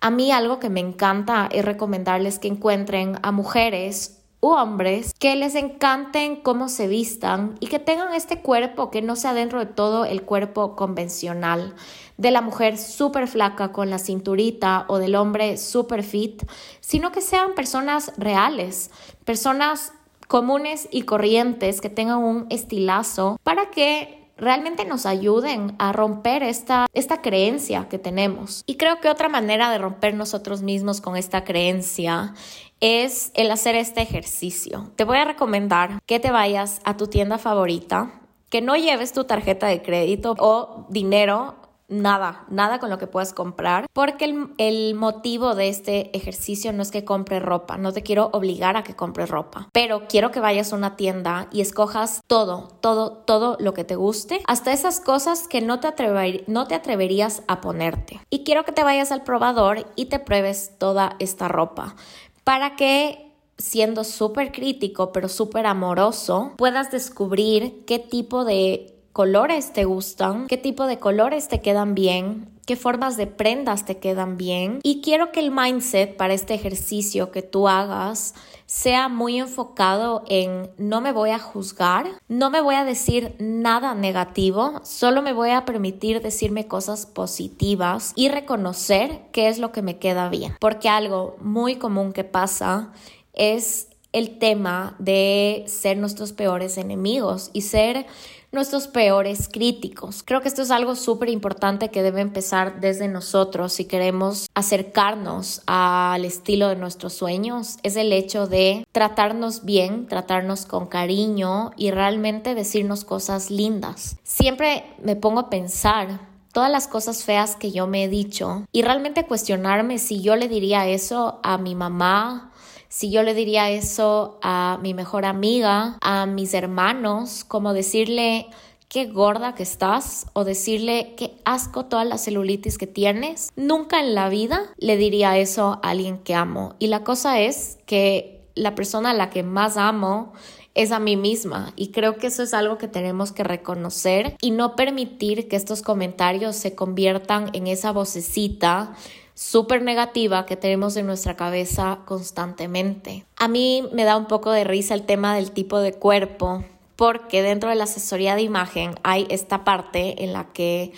A 0.01 0.11
mí 0.11 0.31
algo 0.31 0.59
que 0.59 0.69
me 0.69 0.81
encanta 0.81 1.49
es 1.51 1.65
recomendarles 1.65 2.37
que 2.37 2.47
encuentren 2.47 3.17
a 3.23 3.31
mujeres 3.31 4.21
hombres 4.39 5.13
que 5.19 5.35
les 5.35 5.55
encanten 5.55 6.35
cómo 6.35 6.69
se 6.69 6.87
vistan 6.87 7.55
y 7.59 7.67
que 7.67 7.79
tengan 7.79 8.13
este 8.13 8.41
cuerpo 8.41 8.91
que 8.91 9.01
no 9.01 9.15
sea 9.15 9.33
dentro 9.33 9.59
de 9.59 9.65
todo 9.65 10.05
el 10.05 10.23
cuerpo 10.23 10.75
convencional 10.75 11.75
de 12.17 12.31
la 12.31 12.41
mujer 12.41 12.77
súper 12.77 13.27
flaca 13.27 13.71
con 13.71 13.89
la 13.89 13.99
cinturita 13.99 14.85
o 14.87 14.99
del 14.99 15.15
hombre 15.15 15.57
súper 15.57 16.03
fit, 16.03 16.43
sino 16.79 17.11
que 17.11 17.21
sean 17.21 17.55
personas 17.55 18.13
reales, 18.17 18.91
personas 19.25 19.93
comunes 20.27 20.87
y 20.91 21.03
corrientes 21.03 21.81
que 21.81 21.89
tengan 21.89 22.19
un 22.19 22.47
estilazo 22.49 23.37
para 23.43 23.69
que 23.69 24.25
realmente 24.37 24.83
nos 24.85 25.05
ayuden 25.05 25.75
a 25.79 25.93
romper 25.93 26.43
esta, 26.43 26.87
esta 26.93 27.21
creencia 27.21 27.87
que 27.89 27.99
tenemos. 27.99 28.63
Y 28.65 28.75
creo 28.75 28.99
que 28.99 29.09
otra 29.09 29.29
manera 29.29 29.69
de 29.69 29.77
romper 29.77 30.13
nosotros 30.13 30.61
mismos 30.61 30.99
con 30.99 31.15
esta 31.15 31.43
creencia 31.43 32.33
es 32.79 33.31
el 33.35 33.51
hacer 33.51 33.75
este 33.75 34.01
ejercicio. 34.01 34.91
Te 34.95 35.03
voy 35.03 35.17
a 35.17 35.25
recomendar 35.25 35.99
que 36.05 36.19
te 36.19 36.31
vayas 36.31 36.81
a 36.83 36.97
tu 36.97 37.07
tienda 37.07 37.37
favorita, 37.37 38.21
que 38.49 38.61
no 38.61 38.75
lleves 38.75 39.13
tu 39.13 39.23
tarjeta 39.23 39.67
de 39.67 39.81
crédito 39.81 40.35
o 40.39 40.85
dinero 40.89 41.55
nada, 41.87 42.45
nada 42.49 42.79
con 42.79 42.89
lo 42.89 42.97
que 42.97 43.07
puedas 43.07 43.33
comprar, 43.33 43.85
porque 43.93 44.25
el, 44.25 44.49
el, 44.57 44.95
motivo 44.95 45.55
de 45.55 45.69
este 45.69 46.15
ejercicio 46.17 46.73
no 46.73 46.81
es 46.81 46.91
que 46.91 47.05
compres 47.05 47.41
ropa, 47.41 47.77
no 47.77 47.93
te 47.93 48.01
quiero 48.01 48.29
obligar 48.33 48.77
a 48.77 48.83
que 48.83 48.95
compres 48.95 49.29
ropa, 49.29 49.69
pero 49.71 50.07
quiero 50.07 50.31
que 50.31 50.39
vayas 50.39 50.73
a 50.73 50.75
una 50.75 50.95
tienda 50.95 51.47
y 51.51 51.61
escojas 51.61 52.21
todo, 52.27 52.69
todo, 52.81 53.11
todo 53.11 53.57
lo 53.59 53.73
que 53.73 53.83
te 53.83 53.95
guste, 53.95 54.41
hasta 54.47 54.73
esas 54.73 54.99
cosas 54.99 55.47
que 55.47 55.61
no 55.61 55.79
te, 55.79 55.87
atrever, 55.87 56.43
no 56.47 56.67
te 56.67 56.75
atreverías 56.75 57.43
a 57.47 57.61
ponerte. 57.61 58.19
Y 58.29 58.43
quiero 58.43 58.65
que 58.65 58.71
te 58.71 58.83
vayas 58.83 59.11
al 59.11 59.23
probador 59.23 59.85
y 59.95 60.05
te 60.05 60.19
pruebes 60.19 60.77
toda 60.77 61.15
esta 61.19 61.47
ropa 61.47 61.95
para 62.45 62.77
que 62.77 63.33
siendo 63.57 64.05
súper 64.05 64.53
crítico 64.53 65.11
pero 65.11 65.27
súper 65.27 65.65
amoroso 65.65 66.53
puedas 66.57 66.91
descubrir 66.91 67.83
qué 67.85 67.99
tipo 67.99 68.45
de 68.45 68.93
colores 69.11 69.73
te 69.73 69.85
gustan, 69.85 70.47
qué 70.47 70.57
tipo 70.57 70.87
de 70.87 70.99
colores 70.99 71.47
te 71.47 71.61
quedan 71.61 71.95
bien, 71.95 72.49
qué 72.65 72.75
formas 72.75 73.17
de 73.17 73.27
prendas 73.27 73.85
te 73.85 73.97
quedan 73.97 74.37
bien. 74.37 74.79
Y 74.83 75.01
quiero 75.01 75.31
que 75.31 75.39
el 75.39 75.51
mindset 75.51 76.17
para 76.17 76.33
este 76.33 76.53
ejercicio 76.53 77.31
que 77.31 77.41
tú 77.41 77.67
hagas 77.67 78.33
sea 78.65 79.09
muy 79.09 79.37
enfocado 79.39 80.23
en 80.27 80.71
no 80.77 80.99
me 80.99 81.11
voy 81.11 81.29
a 81.29 81.39
juzgar, 81.39 82.07
no 82.27 82.49
me 82.49 82.61
voy 82.61 82.75
a 82.75 82.83
decir 82.83 83.35
nada 83.37 83.93
negativo, 83.93 84.81
solo 84.83 85.21
me 85.21 85.33
voy 85.33 85.51
a 85.51 85.65
permitir 85.65 86.21
decirme 86.21 86.67
cosas 86.67 87.05
positivas 87.05 88.11
y 88.15 88.29
reconocer 88.29 89.21
qué 89.31 89.49
es 89.49 89.59
lo 89.59 89.71
que 89.71 89.83
me 89.83 89.99
queda 89.99 90.29
bien. 90.29 90.55
Porque 90.59 90.89
algo 90.89 91.35
muy 91.41 91.75
común 91.75 92.11
que 92.11 92.23
pasa 92.23 92.91
es 93.33 93.89
el 94.13 94.39
tema 94.39 94.95
de 94.97 95.65
ser 95.67 95.97
nuestros 95.97 96.31
peores 96.31 96.77
enemigos 96.77 97.51
y 97.53 97.61
ser 97.61 98.07
nuestros 98.55 98.87
peores 98.87 99.47
críticos. 99.51 100.23
Creo 100.25 100.41
que 100.41 100.47
esto 100.47 100.63
es 100.63 100.71
algo 100.71 100.95
súper 100.95 101.29
importante 101.29 101.91
que 101.91 102.01
debe 102.01 102.21
empezar 102.21 102.79
desde 102.79 103.07
nosotros 103.07 103.73
si 103.73 103.85
queremos 103.85 104.47
acercarnos 104.55 105.61
al 105.67 106.25
estilo 106.25 106.69
de 106.69 106.75
nuestros 106.75 107.13
sueños. 107.13 107.77
Es 107.83 107.95
el 107.95 108.11
hecho 108.11 108.47
de 108.47 108.87
tratarnos 108.91 109.65
bien, 109.65 110.07
tratarnos 110.07 110.65
con 110.65 110.87
cariño 110.87 111.71
y 111.77 111.91
realmente 111.91 112.55
decirnos 112.55 113.05
cosas 113.05 113.51
lindas. 113.51 114.17
Siempre 114.23 114.85
me 115.03 115.15
pongo 115.15 115.41
a 115.41 115.49
pensar 115.49 116.33
todas 116.55 116.71
las 116.71 116.87
cosas 116.87 117.25
feas 117.25 117.57
que 117.57 117.71
yo 117.71 117.85
me 117.85 118.05
he 118.05 118.07
dicho 118.07 118.63
y 118.71 118.81
realmente 118.81 119.25
cuestionarme 119.25 119.99
si 119.99 120.21
yo 120.21 120.37
le 120.37 120.47
diría 120.47 120.87
eso 120.87 121.41
a 121.43 121.57
mi 121.57 121.75
mamá 121.75 122.53
si 122.89 123.11
yo 123.11 123.23
le 123.23 123.33
diría 123.33 123.69
eso 123.69 124.39
a 124.41 124.79
mi 124.81 124.93
mejor 124.93 125.25
amiga, 125.25 125.97
a 126.01 126.25
mis 126.25 126.53
hermanos, 126.53 127.43
como 127.43 127.73
decirle 127.73 128.47
qué 128.87 129.07
gorda 129.07 129.55
que 129.55 129.63
estás 129.63 130.27
o 130.33 130.43
decirle 130.43 131.15
qué 131.17 131.37
asco 131.43 131.85
toda 131.85 132.05
la 132.05 132.17
celulitis 132.17 132.77
que 132.77 132.87
tienes, 132.87 133.51
nunca 133.55 133.99
en 133.99 134.15
la 134.15 134.29
vida 134.29 134.61
le 134.77 134.95
diría 134.97 135.37
eso 135.37 135.79
a 135.83 135.89
alguien 135.89 136.19
que 136.19 136.35
amo. 136.35 136.75
Y 136.79 136.87
la 136.87 137.03
cosa 137.03 137.41
es 137.41 137.77
que 137.85 138.47
la 138.55 138.73
persona 138.75 139.11
a 139.11 139.13
la 139.13 139.29
que 139.29 139.43
más 139.43 139.75
amo 139.75 140.33
es 140.75 140.91
a 140.91 140.99
mí 140.99 141.15
misma 141.15 141.73
y 141.75 141.91
creo 141.91 142.17
que 142.17 142.27
eso 142.27 142.43
es 142.43 142.53
algo 142.53 142.77
que 142.77 142.87
tenemos 142.87 143.31
que 143.31 143.43
reconocer 143.43 144.35
y 144.41 144.51
no 144.51 144.75
permitir 144.75 145.47
que 145.47 145.55
estos 145.55 145.81
comentarios 145.81 146.55
se 146.55 146.75
conviertan 146.75 147.49
en 147.53 147.67
esa 147.67 147.91
vocecita 147.91 148.93
súper 149.35 149.83
negativa 149.83 150.45
que 150.45 150.55
tenemos 150.55 150.97
en 150.97 151.05
nuestra 151.05 151.35
cabeza 151.35 151.99
constantemente. 152.05 153.25
A 153.35 153.47
mí 153.47 153.87
me 153.93 154.05
da 154.05 154.17
un 154.17 154.25
poco 154.25 154.51
de 154.51 154.63
risa 154.63 154.95
el 154.95 155.05
tema 155.05 155.35
del 155.35 155.51
tipo 155.51 155.79
de 155.79 155.93
cuerpo, 155.93 156.63
porque 156.95 157.43
dentro 157.43 157.69
de 157.69 157.75
la 157.75 157.83
asesoría 157.83 158.35
de 158.35 158.41
imagen 158.41 158.95
hay 159.03 159.27
esta 159.29 159.63
parte 159.63 160.23
en 160.23 160.33
la 160.33 160.45
que 160.53 160.93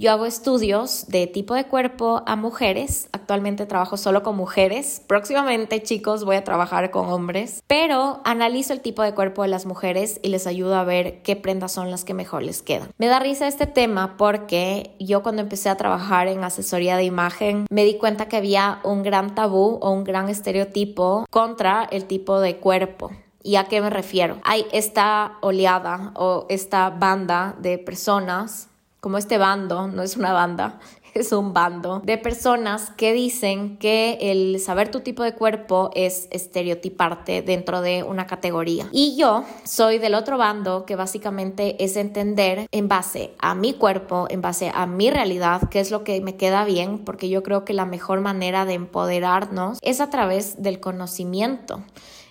yo 0.00 0.10
hago 0.10 0.24
estudios 0.24 1.08
de 1.08 1.26
tipo 1.26 1.52
de 1.52 1.66
cuerpo 1.66 2.22
a 2.24 2.34
mujeres. 2.34 3.10
Actualmente 3.12 3.66
trabajo 3.66 3.98
solo 3.98 4.22
con 4.22 4.34
mujeres. 4.34 5.02
Próximamente, 5.06 5.82
chicos, 5.82 6.24
voy 6.24 6.36
a 6.36 6.44
trabajar 6.44 6.90
con 6.90 7.10
hombres. 7.10 7.62
Pero 7.66 8.22
analizo 8.24 8.72
el 8.72 8.80
tipo 8.80 9.02
de 9.02 9.12
cuerpo 9.12 9.42
de 9.42 9.48
las 9.48 9.66
mujeres 9.66 10.18
y 10.22 10.30
les 10.30 10.46
ayudo 10.46 10.76
a 10.76 10.84
ver 10.84 11.20
qué 11.20 11.36
prendas 11.36 11.72
son 11.72 11.90
las 11.90 12.06
que 12.06 12.14
mejor 12.14 12.42
les 12.42 12.62
quedan. 12.62 12.88
Me 12.96 13.08
da 13.08 13.18
risa 13.18 13.46
este 13.46 13.66
tema 13.66 14.16
porque 14.16 14.96
yo 14.98 15.22
cuando 15.22 15.42
empecé 15.42 15.68
a 15.68 15.76
trabajar 15.76 16.28
en 16.28 16.44
asesoría 16.44 16.96
de 16.96 17.04
imagen 17.04 17.66
me 17.68 17.84
di 17.84 17.98
cuenta 17.98 18.26
que 18.26 18.38
había 18.38 18.80
un 18.84 19.02
gran 19.02 19.34
tabú 19.34 19.78
o 19.82 19.90
un 19.90 20.04
gran 20.04 20.30
estereotipo 20.30 21.26
contra 21.28 21.84
el 21.84 22.06
tipo 22.06 22.40
de 22.40 22.56
cuerpo. 22.56 23.10
¿Y 23.42 23.56
a 23.56 23.64
qué 23.64 23.82
me 23.82 23.90
refiero? 23.90 24.38
Hay 24.44 24.64
esta 24.72 25.36
oleada 25.42 26.12
o 26.14 26.46
esta 26.48 26.88
banda 26.88 27.54
de 27.58 27.76
personas 27.76 28.69
como 29.00 29.18
este 29.18 29.38
bando, 29.38 29.88
no 29.88 30.02
es 30.02 30.16
una 30.16 30.32
banda, 30.32 30.78
es 31.14 31.32
un 31.32 31.52
bando 31.52 32.00
de 32.04 32.18
personas 32.18 32.90
que 32.96 33.12
dicen 33.12 33.78
que 33.78 34.18
el 34.20 34.60
saber 34.60 34.90
tu 34.90 35.00
tipo 35.00 35.22
de 35.22 35.34
cuerpo 35.34 35.90
es 35.94 36.28
estereotiparte 36.30 37.42
dentro 37.42 37.80
de 37.80 38.02
una 38.02 38.26
categoría. 38.26 38.88
Y 38.92 39.16
yo 39.16 39.44
soy 39.64 39.98
del 39.98 40.14
otro 40.14 40.38
bando 40.38 40.84
que 40.86 40.96
básicamente 40.96 41.82
es 41.82 41.96
entender 41.96 42.66
en 42.70 42.88
base 42.88 43.34
a 43.38 43.54
mi 43.54 43.72
cuerpo, 43.74 44.26
en 44.30 44.40
base 44.40 44.70
a 44.74 44.86
mi 44.86 45.10
realidad, 45.10 45.68
qué 45.70 45.80
es 45.80 45.90
lo 45.90 46.04
que 46.04 46.20
me 46.20 46.36
queda 46.36 46.64
bien, 46.64 47.04
porque 47.04 47.28
yo 47.28 47.42
creo 47.42 47.64
que 47.64 47.72
la 47.72 47.86
mejor 47.86 48.20
manera 48.20 48.64
de 48.64 48.74
empoderarnos 48.74 49.78
es 49.82 50.00
a 50.00 50.10
través 50.10 50.62
del 50.62 50.80
conocimiento. 50.80 51.82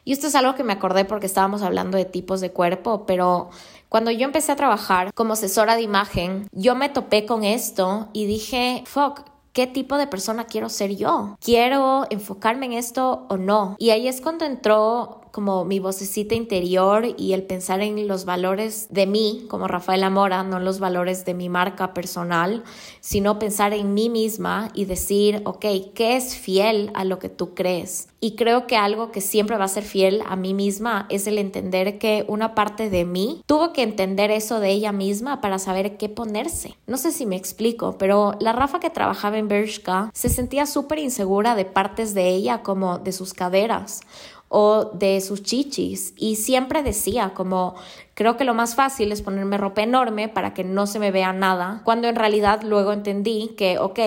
Y 0.05 0.13
esto 0.13 0.27
es 0.27 0.35
algo 0.35 0.55
que 0.55 0.63
me 0.63 0.73
acordé 0.73 1.05
porque 1.05 1.27
estábamos 1.27 1.61
hablando 1.61 1.97
de 1.97 2.05
tipos 2.05 2.41
de 2.41 2.51
cuerpo, 2.51 3.05
pero 3.05 3.49
cuando 3.89 4.11
yo 4.11 4.25
empecé 4.25 4.51
a 4.51 4.55
trabajar 4.55 5.13
como 5.13 5.33
asesora 5.33 5.75
de 5.75 5.81
imagen, 5.81 6.47
yo 6.51 6.75
me 6.75 6.89
topé 6.89 7.25
con 7.25 7.43
esto 7.43 8.09
y 8.13 8.25
dije, 8.25 8.83
fuck, 8.85 9.21
¿Qué 9.51 9.65
tipo 9.65 9.97
de 9.97 10.05
persona 10.05 10.45
quiero 10.45 10.69
ser 10.69 10.95
yo? 10.95 11.35
¿Quiero 11.41 12.05
enfocarme 12.11 12.67
en 12.67 12.73
esto 12.73 13.25
o 13.29 13.37
no? 13.37 13.75
Y 13.79 13.89
ahí 13.89 14.07
es 14.07 14.21
cuando 14.21 14.45
entró 14.45 15.21
como 15.31 15.65
mi 15.65 15.79
vocecita 15.79 16.35
interior 16.35 17.05
y 17.17 17.33
el 17.33 17.43
pensar 17.43 17.81
en 17.81 18.07
los 18.07 18.25
valores 18.25 18.87
de 18.91 19.07
mí, 19.07 19.45
como 19.49 19.67
Rafaela 19.67 20.09
Mora, 20.09 20.43
no 20.43 20.59
los 20.59 20.79
valores 20.79 21.25
de 21.25 21.33
mi 21.33 21.49
marca 21.49 21.93
personal, 21.93 22.63
sino 22.99 23.39
pensar 23.39 23.73
en 23.73 23.93
mí 23.93 24.09
misma 24.09 24.69
y 24.73 24.85
decir, 24.85 25.41
ok, 25.45 25.65
¿qué 25.95 26.15
es 26.15 26.37
fiel 26.37 26.91
a 26.93 27.03
lo 27.03 27.17
que 27.19 27.29
tú 27.29 27.55
crees? 27.55 28.08
Y 28.21 28.35
creo 28.35 28.67
que 28.67 28.75
algo 28.75 29.11
que 29.11 29.21
siempre 29.21 29.57
va 29.57 29.65
a 29.65 29.69
ser 29.69 29.83
fiel 29.83 30.21
a 30.27 30.35
mí 30.35 30.53
misma 30.53 31.05
es 31.09 31.25
el 31.27 31.37
entender 31.37 31.97
que 31.99 32.25
una 32.27 32.53
parte 32.53 32.89
de 32.89 33.05
mí 33.05 33.43
tuvo 33.45 33.71
que 33.71 33.81
entender 33.81 34.29
eso 34.29 34.59
de 34.59 34.71
ella 34.71 34.91
misma 34.91 35.39
para 35.39 35.57
saber 35.57 35.95
qué 35.97 36.09
ponerse. 36.09 36.75
No 36.85 36.97
sé 36.97 37.11
si 37.11 37.25
me 37.25 37.37
explico, 37.37 37.97
pero 37.97 38.35
la 38.39 38.51
Rafa 38.51 38.79
que 38.79 38.89
trabajaba 38.89 39.37
en 39.37 39.47
Bershka 39.47 40.11
se 40.13 40.27
sentía 40.27 40.65
súper 40.65 40.99
insegura 40.99 41.55
de 41.55 41.65
partes 41.65 42.13
de 42.13 42.27
ella 42.27 42.61
como 42.61 42.99
de 42.99 43.13
sus 43.13 43.33
caderas 43.33 44.01
o 44.49 44.85
de 44.93 45.21
sus 45.21 45.43
chichis 45.43 46.13
y 46.17 46.35
siempre 46.35 46.83
decía 46.83 47.33
como 47.35 47.75
creo 48.15 48.35
que 48.35 48.43
lo 48.43 48.55
más 48.55 48.75
fácil 48.75 49.11
es 49.11 49.21
ponerme 49.21 49.57
ropa 49.57 49.83
enorme 49.83 50.27
para 50.27 50.53
que 50.55 50.63
no 50.63 50.87
se 50.87 50.99
me 50.99 51.11
vea 51.11 51.31
nada 51.33 51.81
cuando 51.85 52.07
en 52.07 52.15
realidad 52.15 52.63
luego 52.63 52.91
entendí 52.91 53.53
que 53.55 53.77
ok 53.77 53.99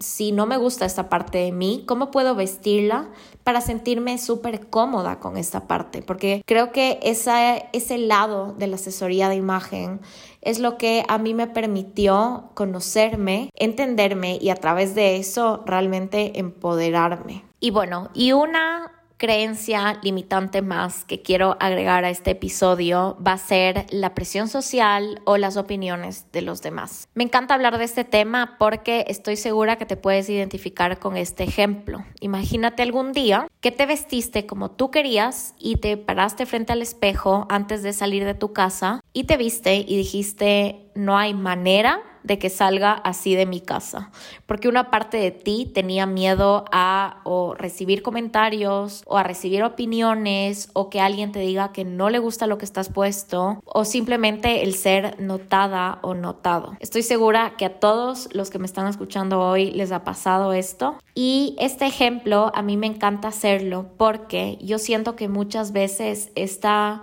si 0.00 0.32
no 0.32 0.46
me 0.46 0.56
gusta 0.56 0.86
esta 0.86 1.08
parte 1.08 1.38
de 1.38 1.52
mí, 1.52 1.84
¿cómo 1.86 2.10
puedo 2.10 2.34
vestirla 2.34 3.10
para 3.44 3.60
sentirme 3.60 4.18
súper 4.18 4.68
cómoda 4.68 5.20
con 5.20 5.36
esta 5.36 5.68
parte? 5.68 6.02
Porque 6.02 6.42
creo 6.46 6.72
que 6.72 6.98
esa, 7.02 7.56
ese 7.56 7.98
lado 7.98 8.54
de 8.54 8.66
la 8.66 8.76
asesoría 8.76 9.28
de 9.28 9.36
imagen 9.36 10.00
es 10.40 10.58
lo 10.58 10.78
que 10.78 11.04
a 11.08 11.18
mí 11.18 11.34
me 11.34 11.46
permitió 11.46 12.50
conocerme, 12.54 13.50
entenderme 13.54 14.38
y 14.40 14.48
a 14.48 14.56
través 14.56 14.94
de 14.94 15.18
eso 15.18 15.62
realmente 15.66 16.38
empoderarme. 16.38 17.44
Y 17.60 17.70
bueno, 17.70 18.08
y 18.14 18.32
una 18.32 18.99
creencia 19.20 20.00
limitante 20.02 20.62
más 20.62 21.04
que 21.04 21.20
quiero 21.20 21.58
agregar 21.60 22.06
a 22.06 22.10
este 22.10 22.30
episodio 22.30 23.18
va 23.24 23.34
a 23.34 23.38
ser 23.38 23.84
la 23.90 24.14
presión 24.14 24.48
social 24.48 25.20
o 25.26 25.36
las 25.36 25.58
opiniones 25.58 26.24
de 26.32 26.40
los 26.40 26.62
demás. 26.62 27.06
Me 27.12 27.24
encanta 27.24 27.52
hablar 27.52 27.76
de 27.76 27.84
este 27.84 28.04
tema 28.04 28.56
porque 28.58 29.04
estoy 29.08 29.36
segura 29.36 29.76
que 29.76 29.84
te 29.84 29.98
puedes 29.98 30.30
identificar 30.30 30.98
con 30.98 31.18
este 31.18 31.44
ejemplo. 31.44 32.02
Imagínate 32.20 32.82
algún 32.82 33.12
día 33.12 33.46
que 33.60 33.70
te 33.70 33.84
vestiste 33.84 34.46
como 34.46 34.70
tú 34.70 34.90
querías 34.90 35.54
y 35.58 35.76
te 35.76 35.98
paraste 35.98 36.46
frente 36.46 36.72
al 36.72 36.80
espejo 36.80 37.46
antes 37.50 37.82
de 37.82 37.92
salir 37.92 38.24
de 38.24 38.34
tu 38.34 38.54
casa 38.54 39.02
y 39.12 39.24
te 39.24 39.36
viste 39.36 39.84
y 39.86 39.98
dijiste 39.98 40.89
no 40.94 41.16
hay 41.16 41.34
manera 41.34 42.02
de 42.22 42.38
que 42.38 42.50
salga 42.50 42.92
así 42.92 43.34
de 43.34 43.46
mi 43.46 43.60
casa, 43.60 44.10
porque 44.46 44.68
una 44.68 44.90
parte 44.90 45.16
de 45.16 45.30
ti 45.30 45.70
tenía 45.72 46.06
miedo 46.06 46.64
a 46.70 47.22
recibir 47.56 48.02
comentarios 48.02 49.02
o 49.06 49.16
a 49.16 49.22
recibir 49.22 49.62
opiniones 49.62 50.68
o 50.74 50.90
que 50.90 51.00
alguien 51.00 51.32
te 51.32 51.40
diga 51.40 51.72
que 51.72 51.84
no 51.84 52.10
le 52.10 52.18
gusta 52.18 52.46
lo 52.46 52.58
que 52.58 52.64
estás 52.64 52.90
puesto 52.90 53.62
o 53.64 53.84
simplemente 53.84 54.62
el 54.62 54.74
ser 54.74 55.20
notada 55.20 55.98
o 56.02 56.14
notado. 56.14 56.76
Estoy 56.80 57.02
segura 57.02 57.54
que 57.56 57.64
a 57.64 57.80
todos 57.80 58.28
los 58.34 58.50
que 58.50 58.58
me 58.58 58.66
están 58.66 58.86
escuchando 58.86 59.40
hoy 59.40 59.70
les 59.70 59.92
ha 59.92 60.04
pasado 60.04 60.52
esto 60.52 60.98
y 61.14 61.56
este 61.58 61.86
ejemplo 61.86 62.50
a 62.54 62.62
mí 62.62 62.76
me 62.76 62.86
encanta 62.86 63.28
hacerlo 63.28 63.86
porque 63.96 64.58
yo 64.60 64.78
siento 64.78 65.16
que 65.16 65.28
muchas 65.28 65.72
veces 65.72 66.30
está 66.34 67.02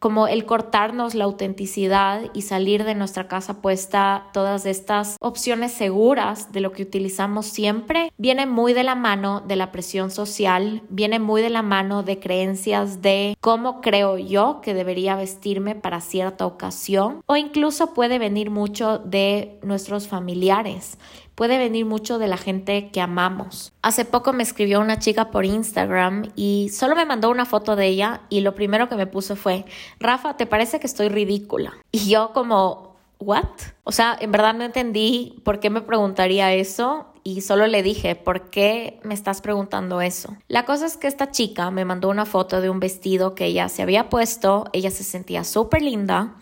como 0.00 0.26
el 0.26 0.46
cortarnos 0.46 1.14
la 1.14 1.24
autenticidad 1.24 2.22
y 2.32 2.42
salir 2.42 2.84
de 2.84 2.94
nuestra 2.94 3.28
casa 3.28 3.60
puesta 3.60 4.26
todas 4.32 4.66
estas 4.66 5.16
opciones 5.20 5.72
seguras 5.72 6.52
de 6.52 6.60
lo 6.60 6.72
que 6.72 6.82
utilizamos 6.82 7.46
siempre, 7.46 8.12
viene 8.16 8.46
muy 8.46 8.72
de 8.72 8.82
la 8.82 8.94
mano 8.94 9.42
de 9.46 9.56
la 9.56 9.70
presión 9.70 10.10
social, 10.10 10.82
viene 10.88 11.20
muy 11.20 11.42
de 11.42 11.50
la 11.50 11.62
mano 11.62 12.02
de 12.02 12.18
creencias 12.18 13.02
de 13.02 13.36
cómo 13.40 13.80
creo 13.82 14.18
yo 14.18 14.60
que 14.62 14.74
debería 14.74 15.16
vestirme 15.16 15.74
para 15.74 16.00
cierta 16.00 16.46
ocasión 16.46 17.22
o 17.26 17.36
incluso 17.36 17.92
puede 17.92 18.18
venir 18.18 18.50
mucho 18.50 18.98
de 18.98 19.58
nuestros 19.62 20.08
familiares 20.08 20.98
puede 21.40 21.56
venir 21.56 21.86
mucho 21.86 22.18
de 22.18 22.28
la 22.28 22.36
gente 22.36 22.90
que 22.90 23.00
amamos. 23.00 23.72
Hace 23.80 24.04
poco 24.04 24.34
me 24.34 24.42
escribió 24.42 24.78
una 24.78 24.98
chica 24.98 25.30
por 25.30 25.46
Instagram 25.46 26.32
y 26.36 26.68
solo 26.68 26.94
me 26.94 27.06
mandó 27.06 27.30
una 27.30 27.46
foto 27.46 27.76
de 27.76 27.86
ella 27.86 28.20
y 28.28 28.42
lo 28.42 28.54
primero 28.54 28.90
que 28.90 28.94
me 28.94 29.06
puso 29.06 29.36
fue, 29.36 29.64
Rafa, 29.98 30.36
¿te 30.36 30.44
parece 30.44 30.80
que 30.80 30.86
estoy 30.86 31.08
ridícula? 31.08 31.72
Y 31.92 32.10
yo 32.10 32.34
como, 32.34 32.96
¿what? 33.20 33.48
O 33.84 33.92
sea, 33.92 34.18
en 34.20 34.32
verdad 34.32 34.52
no 34.52 34.64
entendí 34.64 35.40
por 35.42 35.60
qué 35.60 35.70
me 35.70 35.80
preguntaría 35.80 36.52
eso 36.52 37.06
y 37.24 37.40
solo 37.40 37.66
le 37.68 37.82
dije, 37.82 38.16
¿por 38.16 38.50
qué 38.50 39.00
me 39.02 39.14
estás 39.14 39.40
preguntando 39.40 40.02
eso? 40.02 40.36
La 40.46 40.66
cosa 40.66 40.84
es 40.84 40.98
que 40.98 41.06
esta 41.06 41.30
chica 41.30 41.70
me 41.70 41.86
mandó 41.86 42.10
una 42.10 42.26
foto 42.26 42.60
de 42.60 42.68
un 42.68 42.80
vestido 42.80 43.34
que 43.34 43.46
ella 43.46 43.70
se 43.70 43.80
había 43.80 44.10
puesto, 44.10 44.66
ella 44.74 44.90
se 44.90 45.04
sentía 45.04 45.44
súper 45.44 45.80
linda 45.80 46.34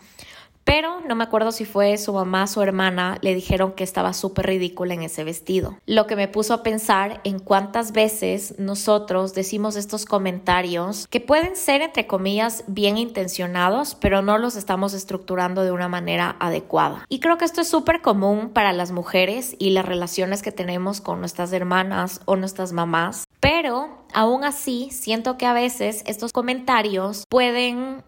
pero 0.69 1.01
no 1.01 1.15
me 1.15 1.23
acuerdo 1.23 1.51
si 1.51 1.65
fue 1.65 1.97
su 1.97 2.13
mamá 2.13 2.43
o 2.43 2.47
su 2.47 2.61
hermana, 2.61 3.17
le 3.21 3.33
dijeron 3.33 3.71
que 3.71 3.83
estaba 3.83 4.13
súper 4.13 4.45
ridícula 4.45 4.93
en 4.93 5.01
ese 5.01 5.23
vestido. 5.23 5.79
Lo 5.87 6.05
que 6.05 6.15
me 6.15 6.27
puso 6.27 6.53
a 6.53 6.61
pensar 6.61 7.21
en 7.23 7.39
cuántas 7.39 7.91
veces 7.91 8.53
nosotros 8.59 9.33
decimos 9.33 9.75
estos 9.75 10.05
comentarios 10.05 11.07
que 11.07 11.21
pueden 11.21 11.55
ser, 11.55 11.81
entre 11.81 12.05
comillas, 12.05 12.65
bien 12.67 12.99
intencionados, 12.99 13.95
pero 13.95 14.21
no 14.21 14.37
los 14.37 14.55
estamos 14.55 14.93
estructurando 14.93 15.63
de 15.63 15.71
una 15.71 15.87
manera 15.87 16.35
adecuada. 16.39 17.03
Y 17.09 17.19
creo 17.19 17.39
que 17.39 17.45
esto 17.45 17.61
es 17.61 17.67
súper 17.67 18.01
común 18.01 18.51
para 18.51 18.71
las 18.71 18.91
mujeres 18.91 19.55
y 19.57 19.71
las 19.71 19.87
relaciones 19.87 20.43
que 20.43 20.51
tenemos 20.51 21.01
con 21.01 21.19
nuestras 21.19 21.51
hermanas 21.51 22.21
o 22.25 22.35
nuestras 22.35 22.73
mamás. 22.73 23.23
Pero 23.39 24.05
aún 24.13 24.43
así, 24.43 24.89
siento 24.91 25.35
que 25.35 25.47
a 25.47 25.53
veces 25.53 26.03
estos 26.05 26.31
comentarios 26.31 27.23
pueden 27.27 28.03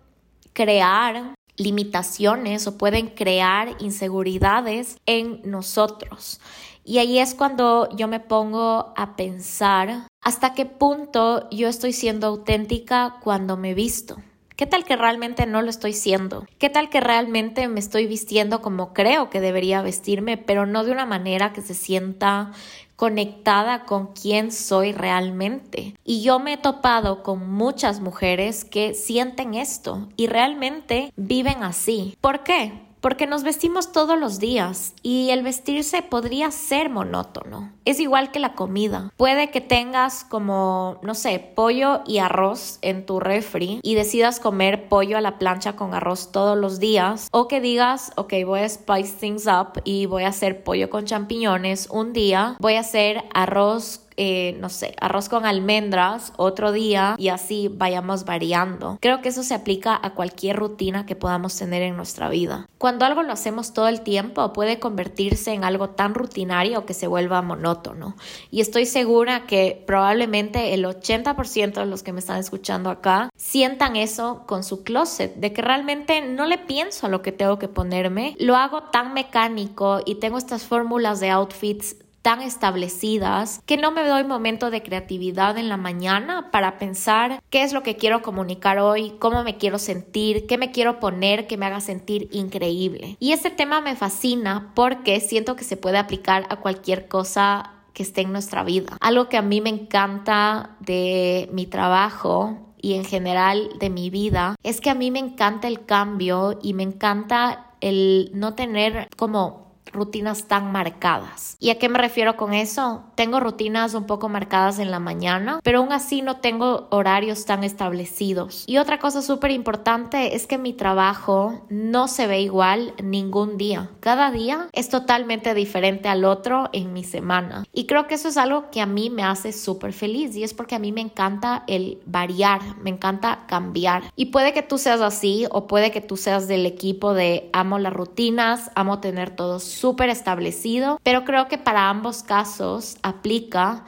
crear 0.53 1.33
limitaciones 1.61 2.67
o 2.67 2.77
pueden 2.77 3.07
crear 3.07 3.75
inseguridades 3.79 4.97
en 5.05 5.41
nosotros. 5.43 6.39
Y 6.83 6.97
ahí 6.97 7.19
es 7.19 7.35
cuando 7.35 7.89
yo 7.95 8.07
me 8.07 8.19
pongo 8.19 8.93
a 8.95 9.15
pensar 9.15 10.07
hasta 10.21 10.53
qué 10.53 10.65
punto 10.65 11.47
yo 11.51 11.67
estoy 11.67 11.93
siendo 11.93 12.27
auténtica 12.27 13.17
cuando 13.21 13.57
me 13.57 13.73
visto. 13.73 14.17
¿Qué 14.55 14.67
tal 14.67 14.83
que 14.83 14.95
realmente 14.95 15.47
no 15.47 15.63
lo 15.63 15.71
estoy 15.71 15.93
siendo? 15.93 16.45
¿Qué 16.59 16.69
tal 16.69 16.89
que 16.89 16.99
realmente 16.99 17.67
me 17.67 17.79
estoy 17.79 18.05
vistiendo 18.05 18.61
como 18.61 18.93
creo 18.93 19.31
que 19.31 19.41
debería 19.41 19.81
vestirme, 19.81 20.37
pero 20.37 20.67
no 20.67 20.83
de 20.83 20.91
una 20.91 21.07
manera 21.07 21.51
que 21.51 21.61
se 21.61 21.73
sienta 21.73 22.51
conectada 23.01 23.85
con 23.85 24.13
quién 24.13 24.51
soy 24.51 24.91
realmente. 24.91 25.95
Y 26.05 26.21
yo 26.21 26.37
me 26.37 26.53
he 26.53 26.57
topado 26.57 27.23
con 27.23 27.49
muchas 27.49 27.99
mujeres 27.99 28.63
que 28.63 28.93
sienten 28.93 29.55
esto 29.55 30.07
y 30.17 30.27
realmente 30.27 31.11
viven 31.15 31.63
así. 31.63 32.15
¿Por 32.21 32.43
qué? 32.43 32.90
Porque 33.01 33.27
nos 33.27 33.43
vestimos 33.43 33.91
todos 33.91 34.17
los 34.17 34.39
días 34.39 34.93
y 35.01 35.31
el 35.31 35.43
vestirse 35.43 36.01
podría 36.03 36.51
ser 36.51 36.89
monótono. 36.89 37.71
Es 37.83 37.99
igual 37.99 38.31
que 38.31 38.39
la 38.39 38.53
comida. 38.53 39.11
Puede 39.17 39.49
que 39.49 39.59
tengas 39.59 40.23
como, 40.23 40.99
no 41.01 41.15
sé, 41.15 41.39
pollo 41.55 42.01
y 42.05 42.19
arroz 42.19 42.77
en 42.81 43.05
tu 43.05 43.19
refri 43.19 43.79
y 43.83 43.95
decidas 43.95 44.39
comer 44.39 44.87
pollo 44.87 45.17
a 45.17 45.21
la 45.21 45.39
plancha 45.39 45.75
con 45.75 45.93
arroz 45.93 46.31
todos 46.31 46.57
los 46.57 46.79
días 46.79 47.27
o 47.31 47.47
que 47.47 47.59
digas, 47.59 48.11
ok, 48.15 48.33
voy 48.45 48.61
a 48.61 48.69
spice 48.69 49.13
things 49.19 49.47
up 49.47 49.81
y 49.83 50.05
voy 50.05 50.23
a 50.23 50.29
hacer 50.29 50.63
pollo 50.63 50.89
con 50.89 51.05
champiñones 51.05 51.87
un 51.89 52.13
día, 52.13 52.55
voy 52.59 52.75
a 52.75 52.81
hacer 52.81 53.23
arroz 53.33 54.01
eh, 54.23 54.55
no 54.59 54.69
sé, 54.69 54.93
arroz 55.01 55.29
con 55.29 55.47
almendras 55.47 56.31
otro 56.37 56.71
día 56.71 57.15
y 57.17 57.29
así 57.29 57.69
vayamos 57.69 58.23
variando. 58.23 58.99
Creo 59.01 59.19
que 59.23 59.29
eso 59.29 59.41
se 59.41 59.55
aplica 59.55 59.99
a 59.99 60.11
cualquier 60.11 60.57
rutina 60.57 61.07
que 61.07 61.15
podamos 61.15 61.57
tener 61.57 61.81
en 61.81 61.97
nuestra 61.97 62.29
vida. 62.29 62.69
Cuando 62.77 63.05
algo 63.05 63.23
lo 63.23 63.33
hacemos 63.33 63.73
todo 63.73 63.87
el 63.87 64.01
tiempo 64.01 64.53
puede 64.53 64.77
convertirse 64.77 65.53
en 65.53 65.63
algo 65.63 65.89
tan 65.89 66.13
rutinario 66.13 66.85
que 66.85 66.93
se 66.93 67.07
vuelva 67.07 67.41
monótono. 67.41 68.15
Y 68.51 68.61
estoy 68.61 68.85
segura 68.85 69.47
que 69.47 69.83
probablemente 69.87 70.75
el 70.75 70.85
80% 70.85 71.73
de 71.73 71.85
los 71.87 72.03
que 72.03 72.13
me 72.13 72.19
están 72.19 72.37
escuchando 72.37 72.91
acá 72.91 73.31
sientan 73.35 73.95
eso 73.95 74.43
con 74.45 74.63
su 74.63 74.83
closet, 74.83 75.33
de 75.33 75.51
que 75.51 75.63
realmente 75.63 76.21
no 76.21 76.45
le 76.45 76.59
pienso 76.59 77.07
a 77.07 77.09
lo 77.09 77.23
que 77.23 77.31
tengo 77.31 77.57
que 77.57 77.67
ponerme, 77.67 78.35
lo 78.37 78.55
hago 78.55 78.83
tan 78.83 79.15
mecánico 79.15 79.99
y 80.05 80.15
tengo 80.19 80.37
estas 80.37 80.65
fórmulas 80.65 81.19
de 81.19 81.31
outfits 81.31 81.95
tan 82.21 82.41
establecidas 82.41 83.61
que 83.65 83.77
no 83.77 83.91
me 83.91 84.07
doy 84.07 84.23
momento 84.23 84.69
de 84.69 84.83
creatividad 84.83 85.57
en 85.57 85.69
la 85.69 85.77
mañana 85.77 86.51
para 86.51 86.77
pensar 86.77 87.41
qué 87.49 87.63
es 87.63 87.73
lo 87.73 87.83
que 87.83 87.97
quiero 87.97 88.21
comunicar 88.21 88.79
hoy, 88.79 89.13
cómo 89.19 89.43
me 89.43 89.57
quiero 89.57 89.79
sentir, 89.79 90.45
qué 90.47 90.57
me 90.57 90.71
quiero 90.71 90.99
poner 90.99 91.47
que 91.47 91.57
me 91.57 91.65
haga 91.65 91.81
sentir 91.81 92.29
increíble. 92.31 93.17
Y 93.19 93.31
este 93.31 93.49
tema 93.49 93.81
me 93.81 93.95
fascina 93.95 94.71
porque 94.75 95.19
siento 95.19 95.55
que 95.55 95.63
se 95.63 95.77
puede 95.77 95.97
aplicar 95.97 96.45
a 96.49 96.57
cualquier 96.57 97.07
cosa 97.07 97.73
que 97.93 98.03
esté 98.03 98.21
en 98.21 98.31
nuestra 98.31 98.63
vida. 98.63 98.97
Algo 99.01 99.27
que 99.27 99.37
a 99.37 99.41
mí 99.41 99.61
me 99.61 99.69
encanta 99.69 100.77
de 100.79 101.49
mi 101.51 101.65
trabajo 101.65 102.57
y 102.81 102.93
en 102.93 103.05
general 103.05 103.69
de 103.79 103.89
mi 103.89 104.09
vida 104.09 104.55
es 104.63 104.81
que 104.81 104.89
a 104.89 104.95
mí 104.95 105.11
me 105.11 105.19
encanta 105.19 105.67
el 105.67 105.85
cambio 105.85 106.57
y 106.61 106.73
me 106.73 106.83
encanta 106.83 107.67
el 107.81 108.31
no 108.33 108.53
tener 108.53 109.07
como 109.17 109.70
rutinas 109.93 110.47
tan 110.47 110.71
marcadas. 110.71 111.55
¿Y 111.59 111.69
a 111.69 111.79
qué 111.79 111.89
me 111.89 111.99
refiero 111.99 112.37
con 112.37 112.53
eso? 112.53 113.03
Tengo 113.15 113.39
rutinas 113.39 113.93
un 113.93 114.05
poco 114.05 114.29
marcadas 114.29 114.79
en 114.79 114.91
la 114.91 114.99
mañana, 114.99 115.59
pero 115.63 115.79
aún 115.79 115.91
así 115.91 116.21
no 116.21 116.37
tengo 116.37 116.87
horarios 116.91 117.45
tan 117.45 117.63
establecidos. 117.63 118.63
Y 118.67 118.77
otra 118.77 118.99
cosa 118.99 119.21
súper 119.21 119.51
importante 119.51 120.35
es 120.35 120.47
que 120.47 120.57
mi 120.57 120.73
trabajo 120.73 121.61
no 121.69 122.07
se 122.07 122.27
ve 122.27 122.41
igual 122.41 122.93
ningún 123.01 123.57
día. 123.57 123.89
Cada 123.99 124.31
día 124.31 124.67
es 124.73 124.89
totalmente 124.89 125.53
diferente 125.53 126.09
al 126.09 126.25
otro 126.25 126.69
en 126.73 126.93
mi 126.93 127.03
semana. 127.03 127.65
Y 127.73 127.85
creo 127.85 128.07
que 128.07 128.15
eso 128.15 128.27
es 128.27 128.37
algo 128.37 128.69
que 128.71 128.81
a 128.81 128.85
mí 128.85 129.09
me 129.09 129.23
hace 129.23 129.53
súper 129.53 129.93
feliz 129.93 130.35
y 130.35 130.43
es 130.43 130.53
porque 130.53 130.75
a 130.75 130.79
mí 130.79 130.91
me 130.91 131.01
encanta 131.01 131.63
el 131.67 131.99
variar, 132.05 132.61
me 132.81 132.89
encanta 132.89 133.45
cambiar. 133.47 134.03
Y 134.15 134.25
puede 134.27 134.53
que 134.53 134.61
tú 134.61 134.77
seas 134.77 135.01
así 135.01 135.45
o 135.51 135.67
puede 135.67 135.91
que 135.91 136.01
tú 136.01 136.17
seas 136.17 136.47
del 136.47 136.65
equipo 136.65 137.13
de 137.13 137.49
amo 137.53 137.79
las 137.79 137.93
rutinas, 137.93 138.71
amo 138.75 138.99
tener 138.99 139.35
todo 139.35 139.59
súper 139.81 140.09
establecido, 140.09 140.99
pero 141.01 141.25
creo 141.25 141.47
que 141.47 141.57
para 141.57 141.89
ambos 141.89 142.21
casos 142.21 142.97
aplica 143.01 143.83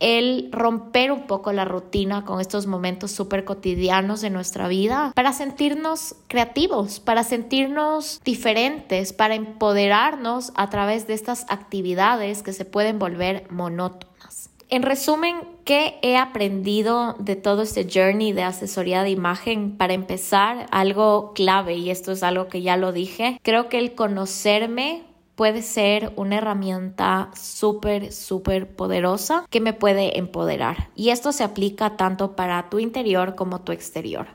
el 0.00 0.50
romper 0.52 1.12
un 1.12 1.26
poco 1.26 1.52
la 1.52 1.64
rutina 1.64 2.24
con 2.24 2.40
estos 2.40 2.66
momentos 2.66 3.12
súper 3.12 3.44
cotidianos 3.44 4.20
de 4.20 4.30
nuestra 4.30 4.68
vida 4.68 5.12
para 5.14 5.32
sentirnos 5.32 6.16
creativos, 6.26 7.00
para 7.00 7.22
sentirnos 7.22 8.20
diferentes, 8.24 9.12
para 9.12 9.36
empoderarnos 9.36 10.52
a 10.56 10.68
través 10.68 11.06
de 11.06 11.14
estas 11.14 11.46
actividades 11.48 12.42
que 12.42 12.52
se 12.52 12.64
pueden 12.64 12.98
volver 12.98 13.46
monótonas. 13.48 14.50
En 14.68 14.82
resumen, 14.82 15.36
¿qué 15.64 16.00
he 16.02 16.16
aprendido 16.16 17.14
de 17.20 17.36
todo 17.36 17.62
este 17.62 17.86
journey 17.88 18.32
de 18.32 18.42
asesoría 18.42 19.04
de 19.04 19.10
imagen? 19.10 19.76
Para 19.76 19.94
empezar, 19.94 20.66
algo 20.72 21.32
clave, 21.34 21.76
y 21.76 21.90
esto 21.90 22.10
es 22.10 22.24
algo 22.24 22.48
que 22.48 22.62
ya 22.62 22.76
lo 22.76 22.90
dije, 22.90 23.38
creo 23.44 23.68
que 23.68 23.78
el 23.78 23.94
conocerme 23.94 25.04
puede 25.36 25.62
ser 25.62 26.12
una 26.16 26.38
herramienta 26.38 27.30
súper, 27.38 28.12
súper 28.12 28.74
poderosa 28.74 29.46
que 29.50 29.60
me 29.60 29.74
puede 29.74 30.18
empoderar. 30.18 30.88
Y 30.96 31.10
esto 31.10 31.30
se 31.30 31.44
aplica 31.44 31.96
tanto 31.96 32.34
para 32.34 32.68
tu 32.70 32.78
interior 32.78 33.36
como 33.36 33.60
tu 33.60 33.72
exterior. 33.72 34.26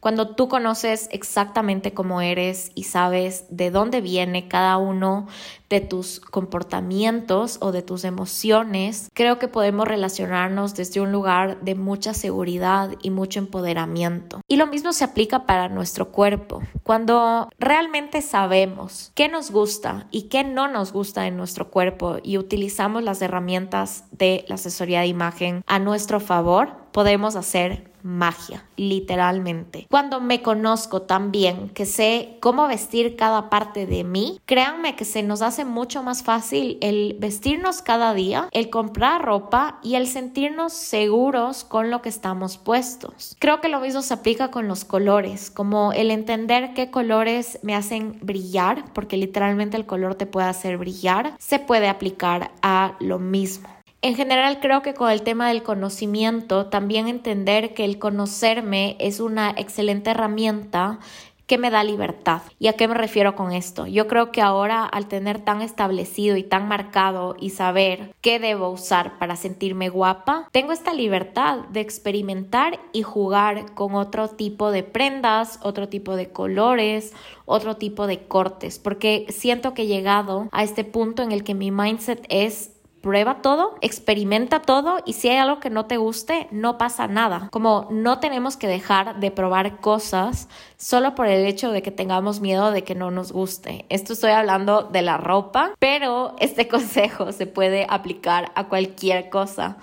Cuando 0.00 0.28
tú 0.28 0.48
conoces 0.48 1.08
exactamente 1.10 1.92
cómo 1.92 2.20
eres 2.20 2.70
y 2.74 2.84
sabes 2.84 3.44
de 3.50 3.70
dónde 3.70 4.00
viene 4.00 4.46
cada 4.46 4.76
uno 4.76 5.26
de 5.68 5.80
tus 5.80 6.20
comportamientos 6.20 7.58
o 7.60 7.72
de 7.72 7.82
tus 7.82 8.04
emociones, 8.04 9.10
creo 9.12 9.38
que 9.38 9.48
podemos 9.48 9.88
relacionarnos 9.88 10.74
desde 10.74 11.00
un 11.00 11.12
lugar 11.12 11.60
de 11.60 11.74
mucha 11.74 12.14
seguridad 12.14 12.92
y 13.02 13.10
mucho 13.10 13.40
empoderamiento. 13.40 14.40
Y 14.46 14.56
lo 14.56 14.66
mismo 14.66 14.92
se 14.92 15.04
aplica 15.04 15.46
para 15.46 15.68
nuestro 15.68 16.10
cuerpo. 16.10 16.62
Cuando 16.84 17.48
realmente 17.58 18.22
sabemos 18.22 19.10
qué 19.14 19.28
nos 19.28 19.50
gusta 19.50 20.06
y 20.10 20.22
qué 20.28 20.44
no 20.44 20.68
nos 20.68 20.92
gusta 20.92 21.26
en 21.26 21.36
nuestro 21.36 21.70
cuerpo 21.70 22.18
y 22.22 22.38
utilizamos 22.38 23.02
las 23.02 23.20
herramientas 23.20 24.04
de 24.12 24.44
la 24.48 24.54
asesoría 24.54 25.00
de 25.00 25.08
imagen 25.08 25.62
a 25.66 25.78
nuestro 25.78 26.20
favor, 26.20 26.76
podemos 26.92 27.36
hacer 27.36 27.90
magia, 28.08 28.64
literalmente. 28.76 29.86
Cuando 29.90 30.20
me 30.20 30.42
conozco 30.42 31.02
tan 31.02 31.30
bien 31.30 31.68
que 31.68 31.84
sé 31.84 32.38
cómo 32.40 32.66
vestir 32.66 33.16
cada 33.16 33.50
parte 33.50 33.86
de 33.86 34.02
mí, 34.02 34.40
créanme 34.46 34.96
que 34.96 35.04
se 35.04 35.22
nos 35.22 35.42
hace 35.42 35.64
mucho 35.64 36.02
más 36.02 36.22
fácil 36.22 36.78
el 36.80 37.16
vestirnos 37.20 37.82
cada 37.82 38.14
día, 38.14 38.48
el 38.52 38.70
comprar 38.70 39.24
ropa 39.24 39.78
y 39.82 39.96
el 39.96 40.06
sentirnos 40.06 40.72
seguros 40.72 41.64
con 41.64 41.90
lo 41.90 42.00
que 42.00 42.08
estamos 42.08 42.56
puestos. 42.56 43.36
Creo 43.38 43.60
que 43.60 43.68
lo 43.68 43.80
mismo 43.80 44.00
se 44.00 44.14
aplica 44.14 44.50
con 44.50 44.68
los 44.68 44.84
colores, 44.84 45.50
como 45.50 45.92
el 45.92 46.10
entender 46.10 46.72
qué 46.74 46.90
colores 46.90 47.58
me 47.62 47.74
hacen 47.74 48.18
brillar, 48.22 48.84
porque 48.94 49.18
literalmente 49.18 49.76
el 49.76 49.86
color 49.86 50.14
te 50.14 50.26
puede 50.26 50.48
hacer 50.48 50.78
brillar, 50.78 51.34
se 51.38 51.58
puede 51.58 51.88
aplicar 51.88 52.52
a 52.62 52.94
lo 53.00 53.18
mismo. 53.18 53.77
En 54.00 54.14
general 54.14 54.60
creo 54.60 54.82
que 54.82 54.94
con 54.94 55.10
el 55.10 55.22
tema 55.22 55.48
del 55.48 55.64
conocimiento, 55.64 56.66
también 56.66 57.08
entender 57.08 57.74
que 57.74 57.84
el 57.84 57.98
conocerme 57.98 58.96
es 59.00 59.18
una 59.18 59.50
excelente 59.50 60.10
herramienta 60.10 61.00
que 61.48 61.58
me 61.58 61.70
da 61.70 61.82
libertad. 61.82 62.42
¿Y 62.60 62.68
a 62.68 62.74
qué 62.74 62.86
me 62.86 62.94
refiero 62.94 63.34
con 63.34 63.52
esto? 63.52 63.86
Yo 63.86 64.06
creo 64.06 64.30
que 64.30 64.42
ahora 64.42 64.84
al 64.84 65.08
tener 65.08 65.40
tan 65.40 65.62
establecido 65.62 66.36
y 66.36 66.42
tan 66.42 66.68
marcado 66.68 67.36
y 67.40 67.50
saber 67.50 68.14
qué 68.20 68.38
debo 68.38 68.68
usar 68.68 69.18
para 69.18 69.34
sentirme 69.34 69.88
guapa, 69.88 70.46
tengo 70.52 70.72
esta 70.72 70.92
libertad 70.92 71.60
de 71.70 71.80
experimentar 71.80 72.78
y 72.92 73.02
jugar 73.02 73.74
con 73.74 73.94
otro 73.94 74.28
tipo 74.28 74.70
de 74.70 74.82
prendas, 74.82 75.58
otro 75.62 75.88
tipo 75.88 76.16
de 76.16 76.30
colores, 76.30 77.14
otro 77.46 77.76
tipo 77.76 78.06
de 78.06 78.26
cortes, 78.28 78.78
porque 78.78 79.24
siento 79.30 79.72
que 79.72 79.82
he 79.82 79.86
llegado 79.86 80.48
a 80.52 80.62
este 80.62 80.84
punto 80.84 81.22
en 81.22 81.32
el 81.32 81.44
que 81.44 81.54
mi 81.54 81.70
mindset 81.70 82.26
es 82.28 82.72
prueba 83.00 83.42
todo, 83.42 83.76
experimenta 83.80 84.60
todo 84.60 84.98
y 85.04 85.14
si 85.14 85.28
hay 85.28 85.36
algo 85.36 85.60
que 85.60 85.70
no 85.70 85.86
te 85.86 85.96
guste, 85.96 86.48
no 86.50 86.78
pasa 86.78 87.06
nada. 87.08 87.48
Como 87.50 87.88
no 87.90 88.20
tenemos 88.20 88.56
que 88.56 88.66
dejar 88.66 89.20
de 89.20 89.30
probar 89.30 89.80
cosas 89.80 90.48
solo 90.76 91.14
por 91.14 91.26
el 91.26 91.46
hecho 91.46 91.70
de 91.70 91.82
que 91.82 91.90
tengamos 91.90 92.40
miedo 92.40 92.70
de 92.70 92.84
que 92.84 92.94
no 92.94 93.10
nos 93.10 93.32
guste. 93.32 93.86
Esto 93.88 94.12
estoy 94.12 94.32
hablando 94.32 94.82
de 94.82 95.02
la 95.02 95.16
ropa, 95.16 95.72
pero 95.78 96.34
este 96.38 96.68
consejo 96.68 97.32
se 97.32 97.46
puede 97.46 97.86
aplicar 97.88 98.52
a 98.54 98.68
cualquier 98.68 99.30
cosa. 99.30 99.78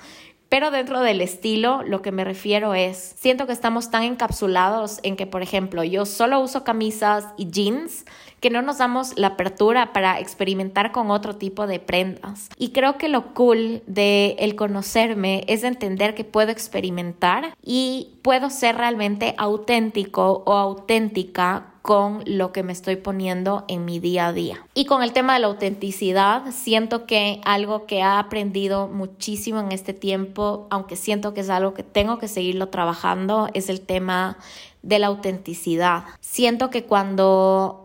Pero 0.48 0.70
dentro 0.70 1.02
del 1.02 1.22
estilo, 1.22 1.82
lo 1.84 2.02
que 2.02 2.12
me 2.12 2.24
refiero 2.24 2.76
es, 2.76 3.16
siento 3.18 3.48
que 3.48 3.54
estamos 3.54 3.90
tan 3.90 4.04
encapsulados 4.04 5.00
en 5.02 5.16
que, 5.16 5.26
por 5.26 5.42
ejemplo, 5.42 5.84
yo 5.84 6.06
solo 6.06 6.40
uso 6.40 6.64
camisas 6.64 7.26
y 7.36 7.50
jeans 7.50 8.06
que 8.40 8.50
no 8.50 8.62
nos 8.62 8.78
damos 8.78 9.18
la 9.18 9.28
apertura 9.28 9.94
para 9.94 10.20
experimentar 10.20 10.92
con 10.92 11.12
otro 11.12 11.36
tipo 11.36 11.68
de 11.68 11.80
prendas. 11.80 12.50
Y 12.58 12.70
creo 12.70 12.98
que 12.98 13.10
lo 13.10 13.34
cool 13.34 13.82
de 13.88 14.36
el 14.40 14.56
conocerme 14.56 15.44
es 15.48 15.64
entender 15.64 16.16
que 16.16 16.24
puedo 16.24 16.52
experimentar 16.52 17.56
y 17.64 18.10
puedo 18.22 18.50
ser 18.50 18.76
realmente 18.78 19.36
auténtico 19.38 20.44
o 20.46 20.54
auténtica 20.54 21.72
con 21.86 22.24
lo 22.26 22.52
que 22.52 22.64
me 22.64 22.74
estoy 22.74 22.96
poniendo 22.96 23.64
en 23.68 23.86
mi 23.86 24.00
día 24.00 24.26
a 24.26 24.34
día. 24.34 24.66
Y 24.74 24.86
con 24.86 25.04
el 25.04 25.14
tema 25.14 25.36
de 25.36 25.42
la 25.42 25.48
autenticidad, 25.48 26.42
siento 26.52 27.06
que 27.06 27.42
algo 27.46 27.86
que 27.86 27.98
he 27.98 28.02
aprendido 28.02 28.88
muchísimo 28.88 29.60
en 29.60 29.72
este 29.72 29.94
tiempo, 29.94 30.66
aunque 30.72 30.96
siento 30.96 31.36
que 31.36 31.42
es 31.42 31.50
algo 31.52 31.76
que 31.76 31.84
tengo 31.84 32.18
que 32.18 32.28
seguirlo 32.28 32.70
trabajando, 32.70 33.50
es 33.54 33.70
el 33.70 33.82
tema 33.82 34.40
de 34.82 34.98
la 34.98 35.08
autenticidad. 35.08 36.06
Siento 36.22 36.72
que 36.72 36.86
cuando 36.86 37.85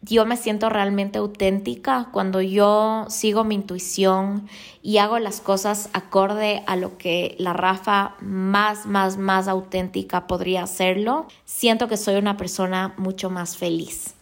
yo 0.00 0.24
me 0.26 0.36
siento 0.36 0.68
realmente 0.68 1.18
auténtica 1.18 2.08
cuando 2.12 2.40
yo 2.40 3.06
sigo 3.08 3.44
mi 3.44 3.56
intuición 3.56 4.48
y 4.82 4.98
hago 4.98 5.18
las 5.18 5.40
cosas 5.40 5.90
acorde 5.92 6.62
a 6.66 6.76
lo 6.76 6.96
que 6.98 7.34
la 7.38 7.52
Rafa 7.52 8.14
más, 8.20 8.86
más, 8.86 9.18
más 9.18 9.48
auténtica 9.48 10.26
podría 10.26 10.62
hacerlo. 10.62 11.26
Siento 11.44 11.88
que 11.88 11.96
soy 11.96 12.16
una 12.16 12.36
persona 12.36 12.94
mucho 12.96 13.28
más 13.28 13.56
feliz. 13.56 14.14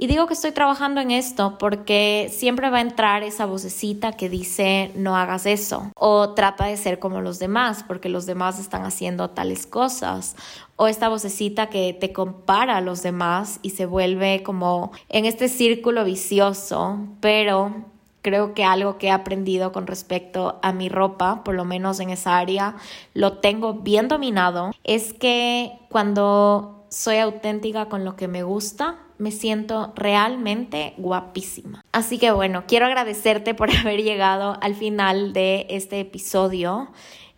Y 0.00 0.06
digo 0.06 0.28
que 0.28 0.34
estoy 0.34 0.52
trabajando 0.52 1.00
en 1.00 1.10
esto 1.10 1.58
porque 1.58 2.30
siempre 2.32 2.70
va 2.70 2.78
a 2.78 2.82
entrar 2.82 3.24
esa 3.24 3.46
vocecita 3.46 4.12
que 4.12 4.28
dice 4.28 4.92
no 4.94 5.16
hagas 5.16 5.44
eso 5.44 5.90
o 5.96 6.34
trata 6.34 6.66
de 6.66 6.76
ser 6.76 7.00
como 7.00 7.20
los 7.20 7.40
demás 7.40 7.84
porque 7.86 8.08
los 8.08 8.24
demás 8.24 8.60
están 8.60 8.84
haciendo 8.84 9.30
tales 9.30 9.66
cosas 9.66 10.36
o 10.76 10.86
esta 10.86 11.08
vocecita 11.08 11.68
que 11.68 11.92
te 11.92 12.12
compara 12.12 12.76
a 12.76 12.80
los 12.80 13.02
demás 13.02 13.58
y 13.62 13.70
se 13.70 13.86
vuelve 13.86 14.44
como 14.44 14.92
en 15.08 15.24
este 15.24 15.48
círculo 15.48 16.04
vicioso, 16.04 17.00
pero 17.18 17.74
creo 18.22 18.54
que 18.54 18.62
algo 18.62 18.98
que 18.98 19.08
he 19.08 19.10
aprendido 19.10 19.72
con 19.72 19.88
respecto 19.88 20.60
a 20.62 20.72
mi 20.72 20.88
ropa, 20.88 21.42
por 21.42 21.56
lo 21.56 21.64
menos 21.64 21.98
en 21.98 22.10
esa 22.10 22.38
área, 22.38 22.76
lo 23.14 23.38
tengo 23.38 23.74
bien 23.74 24.06
dominado, 24.06 24.70
es 24.84 25.12
que 25.12 25.72
cuando 25.88 26.84
soy 26.90 27.16
auténtica 27.16 27.86
con 27.86 28.04
lo 28.04 28.14
que 28.14 28.28
me 28.28 28.44
gusta, 28.44 28.98
me 29.18 29.30
siento 29.30 29.92
realmente 29.96 30.94
guapísima. 30.96 31.84
Así 31.92 32.18
que 32.18 32.30
bueno, 32.30 32.64
quiero 32.66 32.86
agradecerte 32.86 33.54
por 33.54 33.70
haber 33.76 34.02
llegado 34.02 34.58
al 34.60 34.74
final 34.74 35.32
de 35.32 35.66
este 35.70 36.00
episodio. 36.00 36.90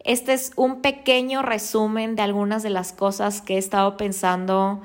Este 0.04 0.32
es 0.32 0.52
un 0.56 0.80
pequeño 0.80 1.42
resumen 1.42 2.16
de 2.16 2.22
algunas 2.22 2.62
de 2.62 2.70
las 2.70 2.92
cosas 2.92 3.42
que 3.42 3.56
he 3.56 3.58
estado 3.58 3.96
pensando 3.96 4.80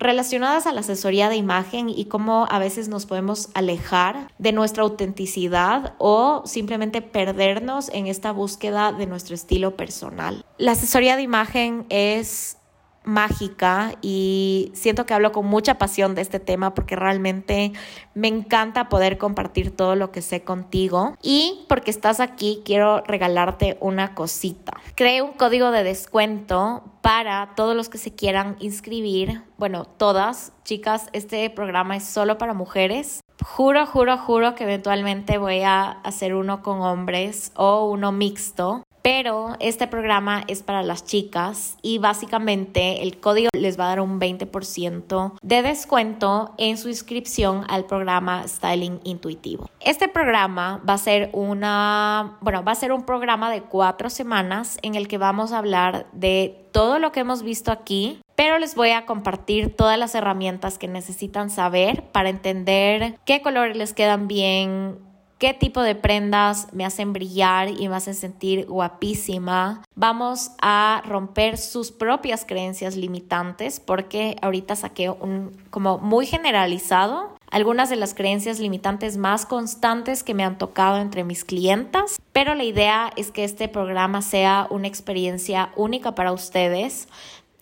relacionadas 0.00 0.66
a 0.66 0.72
la 0.72 0.80
asesoría 0.80 1.28
de 1.28 1.36
imagen 1.36 1.88
y 1.90 2.06
cómo 2.06 2.46
a 2.50 2.58
veces 2.58 2.88
nos 2.88 3.04
podemos 3.04 3.50
alejar 3.54 4.32
de 4.38 4.52
nuestra 4.52 4.82
autenticidad 4.82 5.94
o 5.98 6.42
simplemente 6.46 7.02
perdernos 7.02 7.90
en 7.90 8.06
esta 8.06 8.32
búsqueda 8.32 8.92
de 8.92 9.06
nuestro 9.06 9.34
estilo 9.34 9.76
personal. 9.76 10.44
La 10.56 10.72
asesoría 10.72 11.16
de 11.16 11.22
imagen 11.22 11.84
es 11.90 12.56
mágica 13.04 13.94
y 14.02 14.70
siento 14.74 15.06
que 15.06 15.14
hablo 15.14 15.32
con 15.32 15.46
mucha 15.46 15.78
pasión 15.78 16.14
de 16.14 16.22
este 16.22 16.40
tema 16.40 16.74
porque 16.74 16.96
realmente 16.96 17.72
me 18.14 18.28
encanta 18.28 18.88
poder 18.88 19.18
compartir 19.18 19.74
todo 19.74 19.96
lo 19.96 20.12
que 20.12 20.22
sé 20.22 20.42
contigo 20.42 21.16
y 21.22 21.64
porque 21.68 21.90
estás 21.90 22.20
aquí 22.20 22.62
quiero 22.64 23.02
regalarte 23.06 23.78
una 23.80 24.14
cosita. 24.14 24.72
Creé 24.94 25.22
un 25.22 25.32
código 25.32 25.70
de 25.70 25.82
descuento 25.82 26.84
para 27.00 27.54
todos 27.56 27.74
los 27.74 27.88
que 27.88 27.98
se 27.98 28.14
quieran 28.14 28.56
inscribir, 28.60 29.42
bueno, 29.56 29.84
todas. 29.84 30.52
Chicas, 30.64 31.08
este 31.12 31.48
programa 31.50 31.96
es 31.96 32.04
solo 32.04 32.38
para 32.38 32.54
mujeres. 32.54 33.20
Juro, 33.42 33.86
juro, 33.86 34.18
juro 34.18 34.54
que 34.54 34.64
eventualmente 34.64 35.38
voy 35.38 35.62
a 35.62 35.90
hacer 35.90 36.34
uno 36.34 36.62
con 36.62 36.82
hombres 36.82 37.52
o 37.56 37.88
uno 37.88 38.12
mixto 38.12 38.82
pero 39.02 39.56
este 39.60 39.86
programa 39.86 40.44
es 40.46 40.62
para 40.62 40.82
las 40.82 41.04
chicas 41.04 41.76
y 41.82 41.98
básicamente 41.98 43.02
el 43.02 43.18
código 43.18 43.50
les 43.52 43.78
va 43.78 43.84
a 43.84 43.88
dar 43.88 44.00
un 44.00 44.20
20% 44.20 45.32
de 45.42 45.62
descuento 45.62 46.54
en 46.58 46.76
su 46.76 46.88
inscripción 46.88 47.64
al 47.68 47.84
programa 47.84 48.46
Styling 48.46 49.00
Intuitivo. 49.04 49.68
Este 49.80 50.08
programa 50.08 50.82
va 50.88 50.94
a 50.94 50.98
ser 50.98 51.30
una, 51.32 52.38
bueno, 52.40 52.62
va 52.64 52.72
a 52.72 52.76
ser 52.76 52.92
un 52.92 53.04
programa 53.04 53.50
de 53.50 53.62
cuatro 53.62 54.10
semanas 54.10 54.78
en 54.82 54.94
el 54.94 55.08
que 55.08 55.18
vamos 55.18 55.52
a 55.52 55.58
hablar 55.58 56.06
de 56.12 56.66
todo 56.72 56.98
lo 56.98 57.12
que 57.12 57.20
hemos 57.20 57.42
visto 57.42 57.72
aquí, 57.72 58.20
pero 58.36 58.58
les 58.58 58.74
voy 58.74 58.90
a 58.90 59.06
compartir 59.06 59.74
todas 59.74 59.98
las 59.98 60.14
herramientas 60.14 60.78
que 60.78 60.88
necesitan 60.88 61.50
saber 61.50 62.04
para 62.12 62.28
entender 62.28 63.18
qué 63.24 63.42
colores 63.42 63.76
les 63.76 63.92
quedan 63.92 64.28
bien, 64.28 64.98
qué 65.40 65.54
tipo 65.54 65.80
de 65.80 65.94
prendas 65.94 66.68
me 66.72 66.84
hacen 66.84 67.14
brillar 67.14 67.70
y 67.70 67.88
me 67.88 67.96
hacen 67.96 68.14
sentir 68.14 68.66
guapísima. 68.66 69.82
Vamos 69.96 70.50
a 70.60 71.02
romper 71.06 71.56
sus 71.56 71.90
propias 71.90 72.44
creencias 72.44 72.94
limitantes 72.94 73.80
porque 73.80 74.36
ahorita 74.42 74.76
saqué 74.76 75.08
un 75.08 75.56
como 75.70 75.96
muy 75.96 76.26
generalizado 76.26 77.34
algunas 77.50 77.88
de 77.88 77.96
las 77.96 78.14
creencias 78.14 78.60
limitantes 78.60 79.16
más 79.16 79.46
constantes 79.46 80.22
que 80.22 80.34
me 80.34 80.44
han 80.44 80.58
tocado 80.58 80.98
entre 80.98 81.24
mis 81.24 81.44
clientas, 81.44 82.20
pero 82.32 82.54
la 82.54 82.64
idea 82.64 83.10
es 83.16 83.32
que 83.32 83.42
este 83.42 83.66
programa 83.66 84.22
sea 84.22 84.68
una 84.70 84.86
experiencia 84.88 85.72
única 85.74 86.14
para 86.14 86.32
ustedes. 86.32 87.08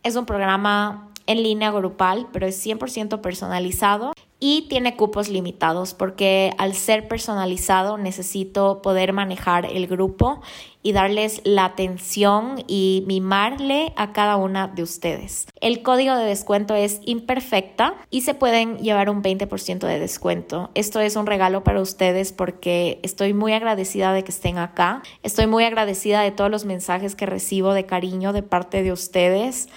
Es 0.02 0.16
un 0.16 0.26
programa 0.26 1.08
en 1.26 1.42
línea 1.44 1.70
grupal, 1.70 2.26
pero 2.32 2.46
es 2.46 2.66
100% 2.66 3.20
personalizado 3.20 4.12
y 4.40 4.62
tiene 4.68 4.96
cupos 4.96 5.28
limitados 5.28 5.94
porque 5.94 6.52
al 6.58 6.74
ser 6.74 7.08
personalizado 7.08 7.98
necesito 7.98 8.82
poder 8.82 9.12
manejar 9.12 9.66
el 9.66 9.86
grupo 9.86 10.40
y 10.80 10.92
darles 10.92 11.40
la 11.44 11.64
atención 11.64 12.62
y 12.68 13.04
mimarle 13.06 13.92
a 13.96 14.12
cada 14.12 14.36
una 14.36 14.68
de 14.68 14.82
ustedes. 14.82 15.48
El 15.60 15.82
código 15.82 16.14
de 16.14 16.24
descuento 16.24 16.74
es 16.74 17.00
imperfecta 17.04 17.94
y 18.10 18.20
se 18.20 18.34
pueden 18.34 18.78
llevar 18.78 19.10
un 19.10 19.22
20% 19.22 19.86
de 19.86 19.98
descuento. 19.98 20.70
Esto 20.74 21.00
es 21.00 21.16
un 21.16 21.26
regalo 21.26 21.64
para 21.64 21.80
ustedes 21.80 22.32
porque 22.32 23.00
estoy 23.02 23.34
muy 23.34 23.52
agradecida 23.52 24.12
de 24.12 24.22
que 24.22 24.30
estén 24.30 24.56
acá. 24.58 25.02
Estoy 25.22 25.48
muy 25.48 25.64
agradecida 25.64 26.22
de 26.22 26.30
todos 26.30 26.50
los 26.50 26.64
mensajes 26.64 27.16
que 27.16 27.26
recibo 27.26 27.74
de 27.74 27.84
cariño 27.84 28.32
de 28.32 28.44
parte 28.44 28.82
de 28.82 28.92
ustedes. 28.92 29.68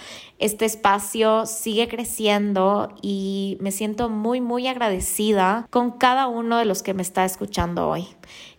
Este 0.42 0.64
espacio 0.64 1.46
sigue 1.46 1.86
creciendo 1.86 2.88
y 3.00 3.56
me 3.60 3.70
siento 3.70 4.08
muy, 4.08 4.40
muy 4.40 4.66
agradecida 4.66 5.68
con 5.70 5.92
cada 5.92 6.26
uno 6.26 6.58
de 6.58 6.64
los 6.64 6.82
que 6.82 6.94
me 6.94 7.02
está 7.02 7.24
escuchando 7.24 7.88
hoy. 7.88 8.08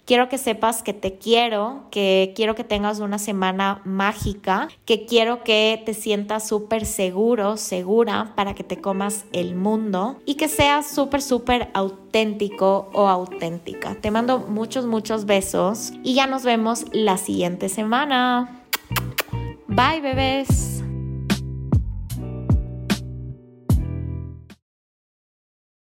Quiero 0.06 0.30
que 0.30 0.38
sepas 0.38 0.82
que 0.82 0.94
te 0.94 1.18
quiero, 1.18 1.84
que 1.92 2.32
quiero 2.38 2.56
que 2.56 2.64
tengas 2.64 3.02
una 3.02 3.20
semana 3.20 3.82
mágica, 3.84 4.70
que 4.86 5.06
quiero 5.06 5.44
que 5.44 5.84
te 5.86 5.94
sientas 5.94 6.48
súper 6.48 6.86
seguro, 6.86 7.58
segura 7.58 8.32
para 8.38 8.56
que 8.56 8.64
te 8.64 8.80
comas 8.80 9.26
el 9.34 9.54
mundo 9.54 10.22
y 10.26 10.36
que 10.36 10.48
seas 10.48 10.90
súper, 10.90 11.22
súper 11.22 11.70
auténtico 11.74 12.92
o 12.94 13.10
auténtica. 13.10 13.96
Te 13.96 14.10
mando 14.10 14.40
muchos, 14.40 14.86
muchos 14.86 15.26
besos 15.26 15.92
y 16.02 16.14
ya 16.14 16.28
nos 16.28 16.44
vemos 16.44 16.86
la 16.94 17.18
siguiente 17.18 17.68
semana. 17.68 18.64
Bye, 19.68 20.00
bebés. 20.00 20.83